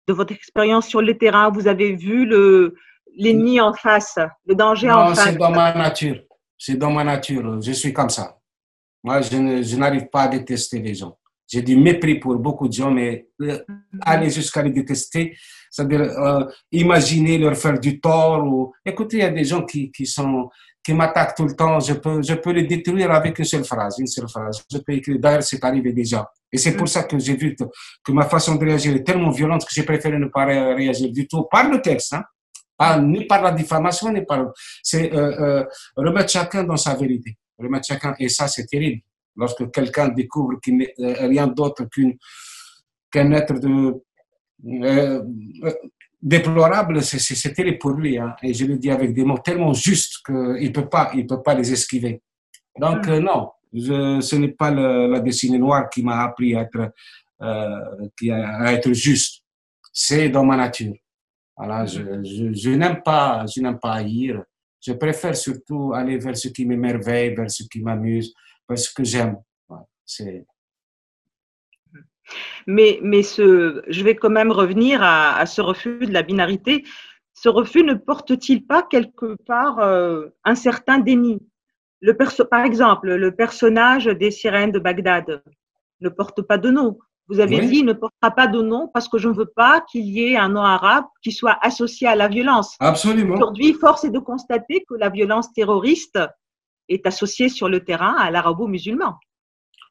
De 0.09 0.13
votre 0.13 0.33
expérience 0.33 0.89
sur 0.89 1.03
le 1.03 1.17
terrain, 1.17 1.51
vous 1.51 1.69
avez 1.69 1.95
vu 1.95 2.27
le, 2.27 2.75
l'ennemi 3.21 3.61
en 3.61 3.73
face, 3.75 4.19
le 4.47 4.55
danger 4.55 4.91
en 4.91 5.15
face. 5.15 5.25
C'est 5.25 5.37
dans 5.37 5.51
ma 5.51 5.75
nature. 5.75 6.21
C'est 6.59 6.77
dans 6.77 6.91
ma 6.91 7.05
nature. 7.05 7.61
Je 7.61 7.73
suis 7.73 7.93
comme 7.93 8.11
ça. 8.11 8.37
Moi, 9.03 9.21
je, 9.23 9.77
n'arrive 9.77 10.09
pas 10.09 10.23
à 10.23 10.29
détester 10.29 10.79
les 10.79 10.95
gens. 10.95 11.17
J'ai 11.47 11.63
du 11.63 11.77
mépris 11.77 12.21
pour 12.21 12.37
beaucoup 12.37 12.69
de 12.69 12.73
gens, 12.73 12.91
mais 12.91 13.29
euh, 13.43 13.59
mhm. 13.67 14.01
aller 14.03 14.31
jusqu'à 14.31 14.63
les 14.63 14.71
détester, 14.71 15.37
c'est-à-dire 15.71 16.03
euh, 16.03 16.45
imaginer 16.71 17.39
leur 17.39 17.57
faire 17.57 17.79
du 17.79 18.01
tort. 18.01 18.45
Ou... 18.45 18.73
Écoutez, 18.85 19.19
il 19.19 19.21
y 19.21 19.25
a 19.25 19.31
des 19.31 19.45
gens 19.45 19.65
qui, 19.65 19.91
qui 19.91 20.07
sont 20.07 20.49
qui 20.83 20.95
m'attaquent 20.95 21.35
tout 21.35 21.45
le 21.45 21.55
temps. 21.55 21.81
Je 21.81 21.95
peux, 21.95 22.23
je 22.23 22.35
peux 22.35 22.53
les 22.53 22.63
détruire 22.63 23.11
avec 23.11 23.39
une 23.39 23.45
seule 23.45 23.65
phrase, 23.65 23.97
une 23.99 24.07
seule 24.07 24.29
phrase. 24.29 24.65
Je 24.71 24.79
peux 24.79 24.93
écrire. 24.93 25.19
D'ailleurs, 25.19 25.43
c'est 25.43 25.63
arrivé 25.65 25.93
déjà. 25.93 26.31
Et 26.53 26.59
c'est 26.59 26.73
pour 26.73 26.83
mhm. 26.83 26.89
ça 26.89 27.03
que 27.05 27.19
j'ai 27.19 27.37
vu 27.37 27.57
que, 27.57 28.13
ma 28.13 28.27
façon 28.27 28.55
de 28.55 28.65
réagir 28.65 28.95
est 28.95 29.05
tellement 29.05 29.31
violente 29.31 29.65
que 29.65 29.73
j'ai 29.73 29.83
préféré 29.83 30.19
ne 30.19 30.27
pas 30.27 30.45
réagir 30.45 31.11
du 31.11 31.27
tout 31.27 31.45
par 31.51 31.69
le 31.69 31.81
texte. 31.83 32.13
Hein 32.15 32.23
ni 33.03 33.27
par 33.27 33.43
la 33.43 33.53
diffamation, 33.53 34.13
ni 34.13 34.25
par. 34.25 34.53
C'est 34.83 35.13
euh, 35.13 35.61
euh, 35.61 35.65
remettre 35.97 36.31
chacun 36.31 36.65
dans 36.65 36.77
sa 36.77 36.95
vérité. 36.95 37.37
Remettre 37.59 37.87
chacun. 37.87 38.15
Et 38.19 38.29
ça, 38.29 38.49
c'est 38.49 38.67
terrible. 38.67 39.03
Lorsque 39.37 39.71
quelqu'un 39.71 40.09
découvre 40.09 40.59
qu'il 40.61 40.79
n'est 40.79 40.95
euh, 40.99 41.27
rien 41.29 41.47
d'autre 41.47 41.85
qu'une 41.85 42.17
qu'un 43.13 43.33
être 43.33 43.59
de, 43.59 43.95
euh, 44.85 45.23
déplorable, 46.23 47.03
c'est 47.03 47.53
terrible 47.53 47.79
pour 47.79 47.91
lui. 47.93 48.19
Hein. 48.19 48.35
Et 48.43 48.55
je 48.55 48.65
le 48.65 48.79
dis 48.79 48.91
avec 48.91 49.13
des 49.13 49.25
mots 49.25 49.39
tellement 49.39 49.73
justes 49.73 50.25
qu'il 50.25 50.35
ne 50.35 50.69
peut, 50.69 50.89
pas, 50.89 51.11
il 51.15 51.27
peut 51.27 51.43
pas 51.43 51.55
les 51.55 51.73
esquiver. 51.73 52.23
Donc, 52.79 53.07
mm. 53.07 53.19
non, 53.19 53.51
ce 53.73 54.37
n'est 54.37 54.53
pas 54.53 54.71
la 54.71 55.21
dessinée 55.21 55.59
noire 55.59 55.91
qui 55.91 56.03
m'a 56.03 56.23
appris 56.23 56.55
à 56.55 56.63
être, 56.63 56.93
qui 58.17 58.31
à 58.31 58.73
être 58.73 58.93
juste. 58.93 59.43
C'est 59.93 60.29
dans 60.29 60.45
ma 60.45 60.57
nature. 60.57 60.95
Voilà, 61.63 61.85
je, 61.85 62.01
je, 62.25 62.55
je 62.55 62.71
n'aime 62.71 63.03
pas, 63.03 63.45
je 63.45 63.61
n'aime 63.61 63.79
pas 63.79 63.93
haïr. 63.97 64.43
Je 64.81 64.95
préfère 64.95 65.37
surtout 65.37 65.93
aller 65.95 66.17
vers 66.17 66.35
ce 66.35 66.49
qui 66.49 66.65
m'émerveille, 66.65 67.35
vers 67.35 67.51
ce 67.51 67.65
qui 67.65 67.83
m'amuse, 67.83 68.33
vers 68.67 68.79
ce 68.79 68.91
que 68.95 69.05
j'aime. 69.05 69.37
c'est 70.07 70.47
mais, 72.67 72.99
mais 73.03 73.23
ce, 73.23 73.83
je 73.89 74.05
vais 74.05 74.15
quand 74.15 74.31
même 74.31 74.53
revenir 74.53 75.03
à, 75.03 75.37
à, 75.37 75.45
ce 75.45 75.61
refus 75.61 75.99
de 75.99 76.13
la 76.13 76.23
binarité. 76.23 76.85
Ce 77.35 77.51
refus 77.51 77.83
ne 77.83 77.93
porte-t-il 77.95 78.67
pas 78.67 78.83
quelque 78.83 79.37
part 79.47 79.81
euh, 79.81 80.29
un 80.45 80.55
certain 80.55 80.99
déni? 80.99 81.41
Le 82.01 82.17
perso 82.17 82.47
Par 82.47 82.65
exemple, 82.65 83.13
le 83.13 83.37
personnage 83.37 84.07
des 84.07 84.31
sirènes 84.31 84.73
de 84.73 84.79
Bagdad 84.79 85.43
ne 86.01 86.09
porte 86.09 86.41
pas 86.41 86.57
de 86.57 86.71
nom. 86.71 86.99
Vous 87.31 87.39
avez 87.39 87.61
dit, 87.61 87.79
il 87.79 87.85
ne 87.85 87.93
portera 87.93 88.33
pas 88.33 88.49
de 88.49 88.61
nom 88.61 88.91
parce 88.93 89.09
que 89.09 89.17
je 89.17 89.29
ne 89.29 89.35
veux 89.35 89.47
pas 89.47 89.85
qu'il 89.91 90.05
y 90.05 90.25
ait 90.25 90.37
un 90.37 90.49
nom 90.49 90.63
arabe 90.63 91.05
qui 91.23 91.31
soit 91.31 91.57
associé 91.63 92.09
à 92.09 92.17
la 92.17 92.27
violence. 92.27 92.75
Absolument. 92.81 93.37
Aujourd'hui, 93.37 93.73
force 93.75 94.03
est 94.05 94.11
de 94.11 94.19
constater 94.19 94.85
que 94.89 94.95
la 94.95 95.11
violence 95.11 95.53
terroriste 95.53 96.19
est 96.89 97.07
associée 97.07 97.49
sur 97.49 97.69
le 97.69 97.85
terrain 97.85 98.17
à 98.19 98.33
l'arabo-musulman. 98.33 99.15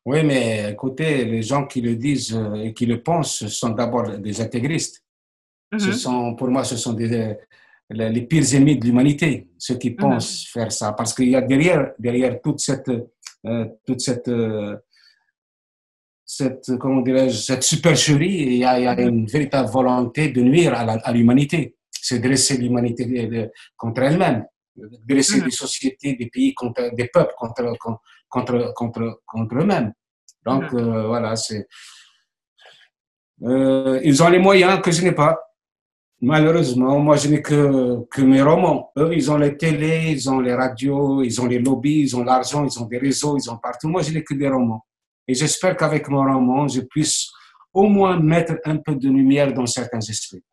Oui, 0.06 0.24
mais 0.24 0.72
écoutez, 0.72 1.24
les 1.24 1.42
gens 1.42 1.66
qui 1.66 1.80
le 1.80 1.96
disent 1.96 2.36
euh, 2.36 2.56
et 2.56 2.74
qui 2.74 2.86
le 2.86 3.02
pensent 3.02 3.48
sont 3.48 3.70
d'abord 3.70 4.18
des 4.18 4.42
intégristes. 4.42 5.04
Ce 5.78 5.88
mhm. 5.88 5.94
sont, 5.94 6.36
pour 6.36 6.50
moi, 6.50 6.66
ce 6.66 6.76
sont 6.76 6.94
des, 6.94 7.38
les 7.90 8.22
pires 8.24 8.54
ennemis 8.54 8.78
de 8.78 8.86
l'humanité, 8.86 9.48
ceux 9.58 9.76
qui 9.76 9.92
mhm. 9.92 9.96
pensent 9.96 10.46
faire 10.52 10.72
ça. 10.72 10.92
Parce 10.92 11.14
qu'il 11.14 11.30
y 11.30 11.36
a 11.36 11.42
derrière, 11.42 11.92
derrière 11.98 12.42
toute 12.42 12.60
cette, 12.60 12.90
euh, 13.46 13.66
toute 13.86 14.02
cette 14.02 14.28
euh, 14.28 14.76
cette, 16.32 16.78
comment 16.78 17.04
cette 17.32 17.64
supercherie, 17.64 18.44
il 18.44 18.58
y, 18.58 18.64
a, 18.64 18.80
il 18.80 18.84
y, 18.84 18.88
a, 18.88 18.96
mm-hmm. 18.96 19.08
une 19.10 19.26
véritable 19.26 19.68
volonté 19.68 20.30
de 20.30 20.42
nuire 20.42 20.76
à 20.76 21.12
l'humanité. 21.12 21.76
C'est 21.90 22.20
dresser 22.20 22.58
l'humanité 22.58 23.50
contre 23.76 24.04
elle-même, 24.04 24.46
dresser 25.08 25.40
mm-hmm. 25.40 25.46
des 25.46 25.52
sociétés, 25.52 26.14
des 26.14 26.28
pays 26.28 26.54
contre, 26.54 26.94
des 26.94 27.08
peuples 27.08 27.34
contre, 27.36 27.76
contre, 28.30 28.74
contre, 28.76 29.22
contre 29.26 29.56
eux-mêmes. 29.56 29.92
Donc, 30.46 30.66
mm-hmm. 30.66 30.80
euh, 30.80 31.08
voilà, 31.08 31.36
c'est. 31.36 31.66
Euh, 33.42 34.00
ils 34.04 34.22
ont 34.22 34.30
les 34.30 34.38
moyens 34.38 34.82
que 34.82 34.92
je 34.92 35.02
n'ai 35.02 35.14
pas. 35.14 35.36
Malheureusement, 36.22 37.00
moi, 37.00 37.16
je 37.16 37.28
n'ai 37.30 37.42
que, 37.42 38.06
que 38.12 38.22
mes 38.22 38.44
romans. 38.44 38.92
Eux, 39.00 39.16
ils 39.16 39.32
ont 39.32 39.38
les 39.38 39.58
télés, 39.58 40.12
ils 40.12 40.30
ont 40.30 40.42
les 40.42 40.54
radios, 40.54 41.24
ils 41.24 41.42
ont 41.42 41.48
les 41.48 41.58
lobbies, 41.58 42.02
ils 42.02 42.16
ont 42.16 42.24
l'argent, 42.24 42.64
ils 42.66 42.80
ont 42.80 42.86
des 42.86 43.00
réseaux, 43.00 43.36
ils 43.36 43.50
ont 43.50 43.58
partout. 43.58 43.88
Moi, 43.88 44.04
je 44.04 44.12
n'ai 44.12 44.24
que 44.24 44.36
des 44.36 44.48
romans. 44.48 44.86
Et 45.30 45.36
j'espère 45.36 45.78
qu'avec 45.78 46.10
mon 46.10 46.24
roman, 46.24 46.68
je 46.68 46.82
puisse 46.82 47.32
au 47.72 47.84
moins 47.84 48.20
mettre 48.20 48.54
un 48.66 48.78
peu 48.78 48.96
de 48.96 49.08
lumière 49.10 49.54
dans 49.54 49.68
certains 49.68 50.00
esprits. 50.00 50.44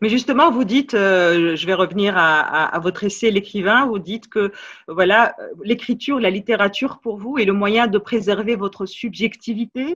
Mais 0.00 0.08
justement, 0.08 0.50
vous 0.50 0.64
dites, 0.64 0.94
euh, 0.94 1.54
je 1.54 1.66
vais 1.66 1.74
revenir 1.74 2.14
à, 2.16 2.76
votre 2.80 3.04
essai 3.04 3.30
L'écrivain, 3.30 3.86
vous 3.86 4.00
dites 4.00 4.28
que 4.28 4.52
voilà, 4.88 5.36
l'écriture, 5.62 6.18
la 6.18 6.30
littérature 6.30 6.98
pour 6.98 7.16
vous 7.16 7.38
est 7.38 7.44
le 7.44 7.52
moyen 7.52 7.86
de 7.86 7.98
préserver 7.98 8.56
votre 8.56 8.86
subjectivité 8.86 9.94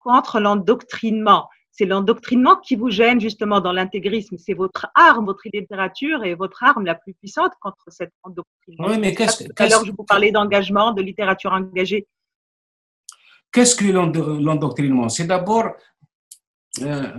contre 0.00 0.40
l'endoctrinement. 0.40 1.48
C'est 1.70 1.86
l'endoctrinement 1.86 2.56
qui 2.56 2.74
vous 2.74 2.90
gêne 2.90 3.20
justement 3.20 3.60
dans 3.60 3.72
l'intégrisme. 3.72 4.36
C'est 4.36 4.52
votre 4.52 4.88
arme, 4.96 5.26
votre 5.26 5.42
littérature 5.44 6.24
est 6.24 6.34
votre 6.34 6.64
arme 6.64 6.84
la 6.84 6.96
plus 6.96 7.14
puissante 7.14 7.52
contre 7.60 7.84
cet 7.86 8.10
endoctrinement. 8.24 8.88
Oui, 8.88 8.98
mais 8.98 9.14
qu'est-ce 9.14 9.44
que. 9.44 9.62
Alors, 9.62 9.84
je 9.84 9.92
vous 9.92 10.04
parlais 10.04 10.32
d'engagement, 10.32 10.90
de 10.90 11.02
littérature 11.02 11.52
engagée. 11.52 12.08
Qu'est-ce 13.52 13.76
que 13.76 13.84
l'endoctrinement? 13.84 15.08
C'est 15.08 15.26
d'abord 15.26 15.72
euh, 16.80 17.12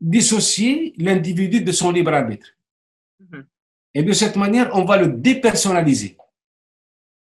dissocier 0.00 0.94
l'individu 0.98 1.62
de 1.62 1.72
son 1.72 1.90
libre 1.90 2.12
arbitre. 2.14 2.46
Mm-hmm. 3.20 3.44
Et 3.94 4.02
de 4.04 4.12
cette 4.12 4.36
manière, 4.36 4.70
on 4.74 4.84
va 4.84 4.96
le 4.96 5.08
dépersonnaliser. 5.08 6.16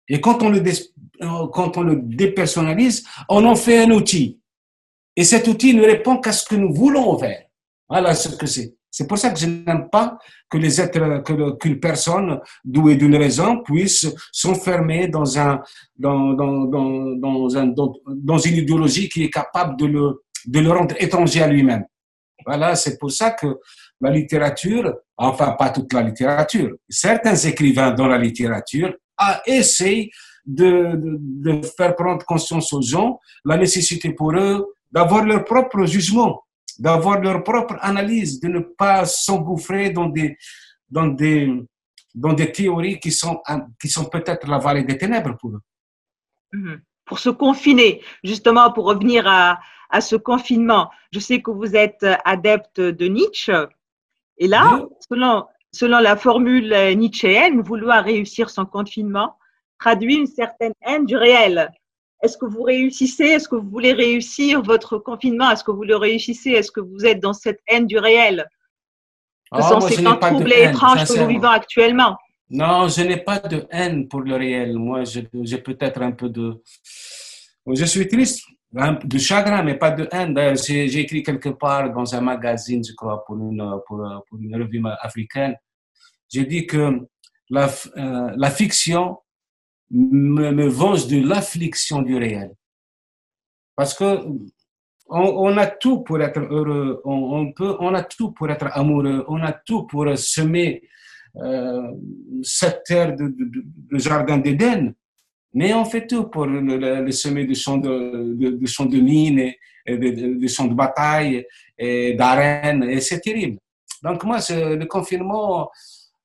Et 0.09 0.21
quand 0.21 0.43
on 0.43 0.51
le, 0.51 0.61
euh, 0.61 1.49
quand 1.49 1.77
on 1.77 1.83
le 1.83 1.97
dépersonnalise, 1.97 3.05
on 3.29 3.45
en 3.45 3.57
fait 3.57 3.85
un 3.85 3.91
outil. 3.91 4.41
Et 5.17 5.25
cet 5.25 5.49
outil 5.49 5.75
ne 5.75 5.83
répond 5.83 6.19
qu'à 6.19 6.33
ce 6.33 6.45
que 6.45 6.55
nous 6.55 6.73
voulons 6.73 7.19
faire. 7.19 7.47
Voilà 7.89 8.15
ce 8.15 8.37
que 8.37 8.47
c'est. 8.47 8.75
C'est 8.93 9.07
pour 9.07 9.17
ça 9.17 9.31
que 9.31 9.39
je 9.39 9.47
n'aime 9.47 9.89
pas 9.91 10.19
que 10.51 10.59
les 10.59 10.79
êtres, 10.79 11.23
qu'une 11.59 11.81
personne 11.81 12.39
douée 12.63 12.97
d'une 12.97 13.17
raison 13.17 13.63
puisse 13.63 14.07
s'enfermer 14.31 15.09
dans 15.09 15.39
un, 15.39 15.63
dans, 15.97 16.35
dans, 16.35 17.49
dans 18.07 18.39
une 18.39 18.57
idéologie 18.57 19.09
qui 19.09 19.25
est 19.25 19.31
capable 19.31 19.79
de 19.79 19.87
le, 19.87 20.23
de 20.45 20.61
le 20.61 20.71
rendre 20.71 20.95
étranger 21.01 21.43
à 21.43 21.49
lui-même. 21.49 21.85
Voilà, 22.45 22.77
c'est 22.77 22.99
pour 22.99 23.11
ça 23.11 23.31
que 23.31 23.61
la 23.99 24.11
littérature, 24.11 24.95
enfin 25.17 25.53
pas 25.53 25.71
toute 25.71 25.91
la 25.95 26.03
littérature, 26.03 26.73
certains 26.87 27.37
écrivains 27.37 27.93
dans 27.93 28.09
la 28.09 28.19
littérature 28.19 28.95
a 29.17 29.41
essayé 29.47 30.11
de, 30.45 30.97
de, 30.97 31.19
de 31.51 31.67
faire 31.67 31.97
prendre 31.97 32.27
conscience 32.27 32.71
aux 32.75 32.83
gens 32.83 33.19
la 33.47 33.57
nécessité 33.57 34.13
pour 34.13 34.35
eux 34.35 34.67
d'avoir 34.91 35.25
leur 35.25 35.45
propre 35.45 35.87
jugement 35.87 36.43
d'avoir 36.81 37.21
leur 37.21 37.43
propre 37.43 37.77
analyse, 37.81 38.41
de 38.41 38.49
ne 38.49 38.61
pas 38.61 39.05
s'engouffrer 39.05 39.91
dans 39.91 40.07
des, 40.07 40.37
dans, 40.89 41.07
des, 41.07 41.51
dans 42.15 42.33
des 42.33 42.53
théories 42.53 42.99
qui 43.01 43.13
sont, 43.13 43.43
qui 43.81 43.89
sont 43.89 44.07
peut-être 44.07 44.47
la 44.49 44.59
vallée 44.59 44.85
des 44.85 44.99
ténèbres 44.99 45.37
pour 45.39 45.51
eux. 45.51 45.61
Mhm. 46.53 46.81
Pour 47.05 47.19
se 47.19 47.31
confiner, 47.31 48.03
justement, 48.23 48.73
pour 48.73 48.85
revenir 48.85 49.27
à, 49.27 49.61
à 49.91 50.01
ce 50.01 50.17
confinement, 50.17 50.91
je 51.13 51.19
sais 51.19 51.43
que 51.43 51.51
vous 51.51 51.77
êtes 51.77 52.07
adepte 52.25 52.81
de 52.81 53.07
Nietzsche. 53.07 53.67
Et 54.39 54.49
là, 54.49 54.87
selon, 55.11 55.47
selon 55.73 55.99
la 55.99 56.17
formule 56.17 56.75
nietzschéenne, 56.97 57.61
vouloir 57.61 58.05
réussir 58.05 58.51
son 58.51 58.65
confinement 58.65 59.37
traduit 59.79 60.17
une 60.17 60.27
certaine 60.27 60.73
haine 60.81 61.05
du 61.05 61.17
réel. 61.17 61.71
Est-ce 62.23 62.39
que 62.39 62.47
vous 62.47 62.63
réussissez? 62.63 63.25
Est-ce 63.25 63.49
que 63.49 63.57
vous 63.57 63.69
voulez 63.69 63.93
réussir 63.93 64.63
votre 64.63 64.99
confinement? 64.99 65.51
Est-ce 65.51 65.65
que 65.65 65.73
vous 65.73 65.83
le 65.83 65.97
réussissez? 65.97 66.51
Est-ce 66.51 66.71
que 66.71 66.81
vous 66.81 67.05
êtes 67.05 67.21
dans 67.21 67.33
cette 67.33 67.61
haine 67.67 67.87
du 67.87 67.99
réel? 67.99 68.47
Oh, 69.51 69.61
sont 69.61 69.81
ces 69.81 70.03
temps 70.03 70.17
troubles 70.17 70.53
et 70.53 70.65
étranges 70.65 71.05
que 71.05 71.19
nous 71.19 71.27
vivons 71.27 71.49
actuellement? 71.49 72.17
Non, 72.49 72.87
je 72.87 73.03
n'ai 73.03 73.17
pas 73.17 73.39
de 73.39 73.67
haine 73.71 74.09
pour 74.09 74.21
le 74.21 74.37
réel. 74.37 74.79
Moi, 74.79 75.03
j'ai 75.05 75.59
peut-être 75.59 76.01
un 76.01 76.13
peu 76.13 76.29
de... 76.29 76.63
Je 77.67 77.85
suis 77.85 78.07
triste, 78.07 78.45
de 78.73 79.19
chagrin, 79.19 79.63
mais 79.63 79.75
pas 79.75 79.91
de 79.91 80.09
haine. 80.13 80.39
J'ai 80.57 81.01
écrit 81.01 81.23
quelque 81.23 81.51
part 81.51 81.93
dans 81.93 82.15
un 82.15 82.21
magazine, 82.21 82.83
je 82.85 82.93
crois, 82.95 83.25
pour 83.25 83.37
une, 83.37 83.65
pour, 83.87 84.01
pour 84.29 84.39
une 84.39 84.55
revue 84.55 84.83
africaine. 85.01 85.57
J'ai 86.33 86.45
dit 86.45 86.67
que 86.67 87.01
la, 87.51 87.69
euh, 87.97 88.31
la 88.37 88.51
fiction 88.51 89.19
me, 89.93 90.51
me 90.51 90.67
venge 90.67 91.07
de 91.07 91.27
l'affliction 91.27 92.03
du 92.03 92.17
réel. 92.17 92.53
Parce 93.77 93.95
que 93.95 94.19
on, 95.09 95.57
a 95.59 95.67
tout 95.67 96.01
pour 96.01 96.21
être 96.23 96.41
heureux, 96.41 97.03
on, 97.05 97.53
peut, 97.53 97.77
on 97.81 97.93
a 97.93 98.03
tout 98.03 98.33
pour 98.33 98.51
être 98.51 98.69
amoureux, 98.73 99.25
on 99.29 99.43
a 99.43 99.53
tout 99.53 99.85
pour 99.85 100.07
semer 100.17 100.83
euh, 101.37 101.83
cette 102.43 102.85
terre 102.85 103.15
de, 103.15 103.35
jardin 103.99 104.39
d'Éden, 104.39 104.95
mais 105.53 105.75
on 105.75 105.85
fait 105.85 106.07
tout 106.07 106.25
pour 106.25 106.47
le, 106.47 107.11
semer 107.11 107.45
de 107.45 107.53
champs 107.53 107.77
de, 107.77 108.35
de, 108.35 108.51
de, 108.57 108.67
champs 108.67 108.87
de 108.87 108.99
mines, 108.99 109.53
et, 109.85 109.99
de, 109.99 110.39
de, 110.39 110.75
bataille, 110.75 111.45
d'arènes, 111.79 112.85
et 112.85 113.01
c'est 113.01 113.21
terrible. 113.21 113.59
Donc 114.03 114.25
moi, 114.25 114.39
le 114.49 114.85
confinement, 114.87 115.71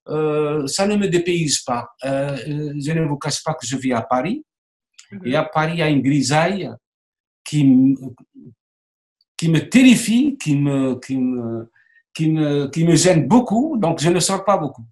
euh, 0.09 0.67
ça 0.67 0.87
ne 0.87 0.95
me 0.95 1.07
dépayse 1.07 1.59
pas. 1.59 1.89
Euh, 2.05 2.37
je 2.79 2.91
ne 2.91 3.05
vous 3.05 3.17
cache 3.17 3.43
pas 3.43 3.53
que 3.53 3.65
je 3.65 3.75
vis 3.77 3.93
à 3.93 4.01
Paris. 4.01 4.43
Et 5.25 5.35
à 5.35 5.43
Paris, 5.43 5.73
il 5.75 5.79
y 5.79 5.81
a 5.81 5.89
une 5.89 6.01
grisaille 6.01 6.69
qui, 7.43 7.95
qui 9.37 9.49
me 9.49 9.69
terrifie, 9.69 10.37
qui 10.37 10.55
me, 10.57 10.95
qui, 10.95 11.17
me, 11.17 11.71
qui, 12.13 12.29
me, 12.29 12.67
qui 12.67 12.83
me 12.83 12.95
gêne 12.95 13.27
beaucoup, 13.27 13.77
donc 13.77 14.01
je 14.01 14.09
ne 14.09 14.19
sors 14.19 14.43
pas 14.43 14.57
beaucoup. 14.57 14.83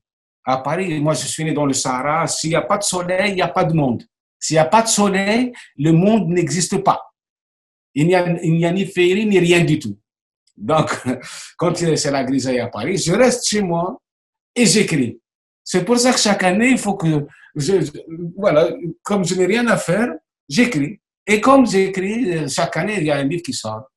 À 0.45 0.58
Paris, 0.58 0.99
moi 0.99 1.13
je 1.13 1.25
suis 1.25 1.43
né 1.43 1.54
dans 1.54 1.65
le 1.65 1.73
Sahara, 1.73 2.28
s'il 2.28 2.51
n'y 2.51 2.56
a 2.56 2.62
pas 2.62 2.78
de 2.78 2.84
soleil, 2.84 3.32
il 3.32 3.36
n'y 3.36 3.41
a 3.41 3.47
pas 3.47 3.65
de 3.65 3.73
monde. 3.73 4.04
S'il 4.39 4.56
n'y 4.56 4.60
a 4.60 4.65
pas 4.65 4.84
de 4.84 4.88
soleil, 4.88 5.51
le 5.78 5.91
monde 5.91 6.30
n'existe 6.30 6.78
pas. 6.78 7.01
Il 7.93 8.08
n'y 8.08 8.15
a, 8.15 8.23
a, 8.25 8.71
ni 8.71 8.86
féerie 8.86 9.25
ni 9.25 9.39
rien 9.39 9.63
du 9.63 9.80
tout. 9.80 9.97
Donc, 10.56 10.91
quand 11.58 11.75
c'est 11.75 12.12
la 12.12 12.23
grisaille 12.23 12.60
à 12.60 12.67
Paris, 12.67 12.97
je 12.97 13.13
reste 13.13 13.47
chez 13.47 13.62
moi, 13.62 13.99
et 14.56 14.65
j'écris. 14.65 15.20
C'est 15.63 15.84
pour 15.84 15.98
ça 15.98 16.13
que 16.13 16.20
chaque 16.20 16.44
année, 16.44 16.70
il 16.70 16.78
faut 16.78 16.96
que, 16.96 17.26
voilà, 18.38 18.70
comme 19.04 19.26
je 19.26 19.36
n'ai 19.36 19.46
rien 19.46 19.65
à 19.68 19.78
faire, 19.78 20.10
j'écris. 20.48 21.00
Et 21.28 21.41
comme 21.41 21.65
j'écris, 21.65 22.48
chaque 22.50 22.78
année, 22.78 22.98
il 23.00 23.06
y 23.06 23.12
a 23.12 23.18
un 23.18 23.24
livre 23.24 23.41
qui 23.41 23.54
sort. 23.54 23.89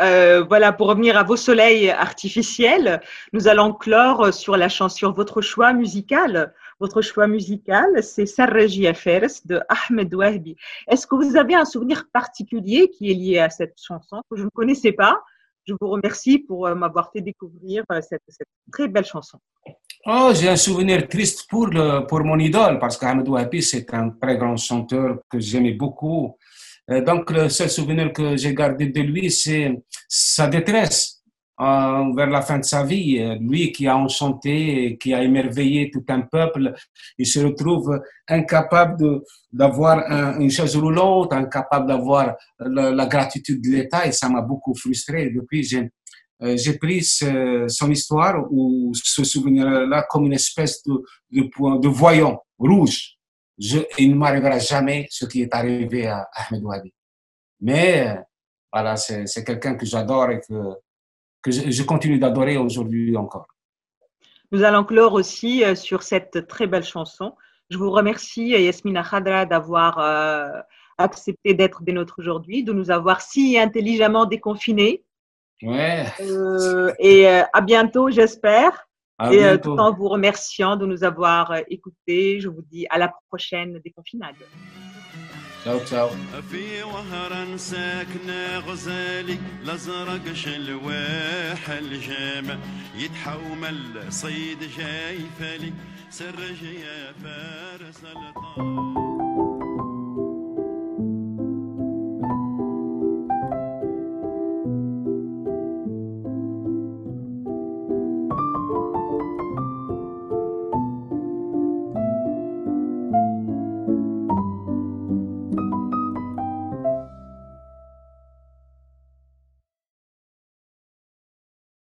Euh, 0.00 0.42
voilà, 0.48 0.72
pour 0.72 0.88
revenir 0.88 1.18
à 1.18 1.22
vos 1.22 1.36
soleils 1.36 1.90
artificiels, 1.90 3.02
nous 3.34 3.46
allons 3.46 3.74
clore 3.74 4.32
sur 4.32 4.56
la 4.56 4.70
chanson, 4.70 5.12
votre 5.12 5.42
choix 5.42 5.74
musical. 5.74 6.54
Votre 6.80 7.02
choix 7.02 7.28
musical, 7.28 8.02
c'est 8.02 8.26
Sarraji 8.26 8.88
Affairs 8.88 9.28
de 9.44 9.60
Ahmed 9.68 10.12
Wahbi. 10.14 10.56
Est-ce 10.88 11.06
que 11.06 11.14
vous 11.14 11.36
avez 11.36 11.54
un 11.54 11.64
souvenir 11.64 12.06
particulier 12.12 12.90
qui 12.90 13.10
est 13.10 13.14
lié 13.14 13.38
à 13.38 13.50
cette 13.50 13.76
chanson 13.80 14.20
que 14.28 14.36
je 14.36 14.42
ne 14.44 14.48
connaissais 14.48 14.90
pas? 14.90 15.22
Je 15.64 15.74
vous 15.80 15.90
remercie 15.90 16.38
pour 16.38 16.66
euh, 16.66 16.74
m'avoir 16.74 17.10
fait 17.12 17.20
découvrir 17.20 17.84
euh, 17.92 18.00
cette, 18.00 18.22
très 18.72 18.88
belle 18.88 19.04
chanson. 19.04 19.38
Oh, 20.06 20.32
j'ai 20.34 20.48
un 20.48 20.56
souvenir 20.56 21.06
triste 21.08 21.48
pour, 21.48 21.68
le, 21.68 22.04
pour 22.06 22.24
mon 22.24 22.38
idole, 22.38 22.78
parce 22.80 22.96
qu'Ahmed 22.98 23.28
Wahbi, 23.28 23.62
c'est 23.62 23.92
un 23.94 24.10
très 24.10 24.36
grand 24.36 24.56
chanteur 24.56 25.20
que 25.30 25.38
j'aimais 25.38 25.74
beaucoup. 25.74 26.36
Euh, 26.90 27.00
donc, 27.04 27.30
le 27.30 27.48
seul 27.48 27.70
souvenir 27.70 28.12
que 28.12 28.36
j'ai 28.36 28.54
gardé 28.54 28.86
de 28.86 29.00
lui, 29.00 29.30
c'est 29.30 29.80
sa 30.08 30.48
détresse 30.48 31.21
euh, 31.62 32.12
vers 32.16 32.28
la 32.28 32.42
fin 32.42 32.58
de 32.58 32.64
sa 32.64 32.82
vie. 32.82 33.18
Euh, 33.18 33.36
lui 33.40 33.70
qui 33.70 33.86
a 33.86 33.96
enchanté, 33.96 34.98
qui 35.00 35.14
a 35.14 35.22
émerveillé 35.22 35.90
tout 35.90 36.04
un 36.08 36.22
peuple, 36.22 36.74
il 37.18 37.26
se 37.26 37.38
retrouve 37.38 38.00
incapable 38.26 39.20
d'avoir 39.52 39.98
un, 40.10 40.40
une 40.40 40.50
chaise 40.50 40.76
roulante, 40.76 41.32
incapable 41.32 41.86
d'avoir 41.86 42.34
la, 42.58 43.06
gratitude 43.06 43.62
de 43.62 43.70
l'État, 43.76 44.06
et 44.06 44.12
ça 44.12 44.28
m'a 44.28 44.42
beaucoup 44.42 44.74
frustré. 44.74 45.30
Depuis, 45.30 45.62
j'ai 45.62 45.90
euh, 46.42 46.78
pris 46.80 47.02
son 47.68 47.90
histoire 47.90 48.44
ou 48.50 48.92
ce 48.94 49.22
souvenir-là 49.22 50.06
comme 50.10 50.26
une 50.26 50.32
espèce 50.32 50.82
de, 50.84 51.02
de, 51.30 51.88
voyant 51.88 52.42
rouge 52.58 53.18
je, 53.58 53.78
il 53.98 54.10
ne 54.10 54.14
m'arrivera 54.16 54.58
jamais 54.58 55.06
ce 55.10 55.26
qui 55.26 55.42
est 55.42 55.54
arrivé 55.54 56.08
à 56.08 56.28
Ahmed 56.34 56.64
Wadi. 56.64 56.92
Mais 57.60 58.18
voilà, 58.72 58.96
c'est 58.96 59.44
quelqu'un 59.44 59.74
que 59.76 59.86
j'adore 59.86 60.30
et 60.30 60.40
que, 60.40 60.54
que 61.42 61.50
je, 61.50 61.70
je 61.70 61.82
continue 61.82 62.18
d'adorer 62.18 62.56
aujourd'hui 62.56 63.16
encore. 63.16 63.46
Nous 64.52 64.62
allons 64.64 64.84
clore 64.84 65.14
aussi 65.14 65.64
euh, 65.64 65.74
sur 65.74 66.02
cette 66.02 66.46
très 66.46 66.66
belle 66.66 66.84
chanson. 66.84 67.34
Je 67.70 67.78
vous 67.78 67.90
remercie, 67.90 68.54
euh, 68.54 68.58
Yasmina 68.58 69.02
Khadra, 69.02 69.46
d'avoir 69.46 69.98
euh, 69.98 70.60
accepté 70.98 71.54
d'être 71.54 71.82
des 71.82 71.92
nôtres 71.92 72.16
aujourd'hui, 72.18 72.62
de 72.62 72.72
nous 72.72 72.90
avoir 72.90 73.22
si 73.22 73.58
intelligemment 73.58 74.26
déconfinés. 74.26 75.04
Ouais. 75.62 76.04
Euh, 76.20 76.92
et 76.98 77.28
euh, 77.28 77.42
à 77.52 77.60
bientôt, 77.60 78.10
j'espère. 78.10 78.86
À 79.18 79.32
et 79.32 79.44
euh, 79.44 79.56
tout 79.56 79.70
en 79.78 79.92
vous 79.94 80.08
remerciant 80.08 80.76
de 80.76 80.84
nous 80.84 81.04
avoir 81.04 81.54
écoutés, 81.68 82.40
je 82.40 82.48
vous 82.48 82.62
dis 82.62 82.86
à 82.90 82.98
la 82.98 83.12
prochaine 83.28 83.80
déconfinade. 83.84 84.34
Ciao, 85.64 85.78
ciao. 85.84 86.10
في 86.50 86.82
وهران 86.82 87.58
ساكنة 87.58 88.58
غزالي 88.58 89.38
الازرق 89.62 90.32
شلواح 90.32 91.68
الجامع 91.70 92.58
يتحومل 92.96 94.12
صيد 94.12 94.58
جاي 94.78 95.18
فالي 95.38 95.72
سرج 96.10 96.62
يا 96.62 97.12
فارس 97.24 98.00
الطاق 98.04 99.41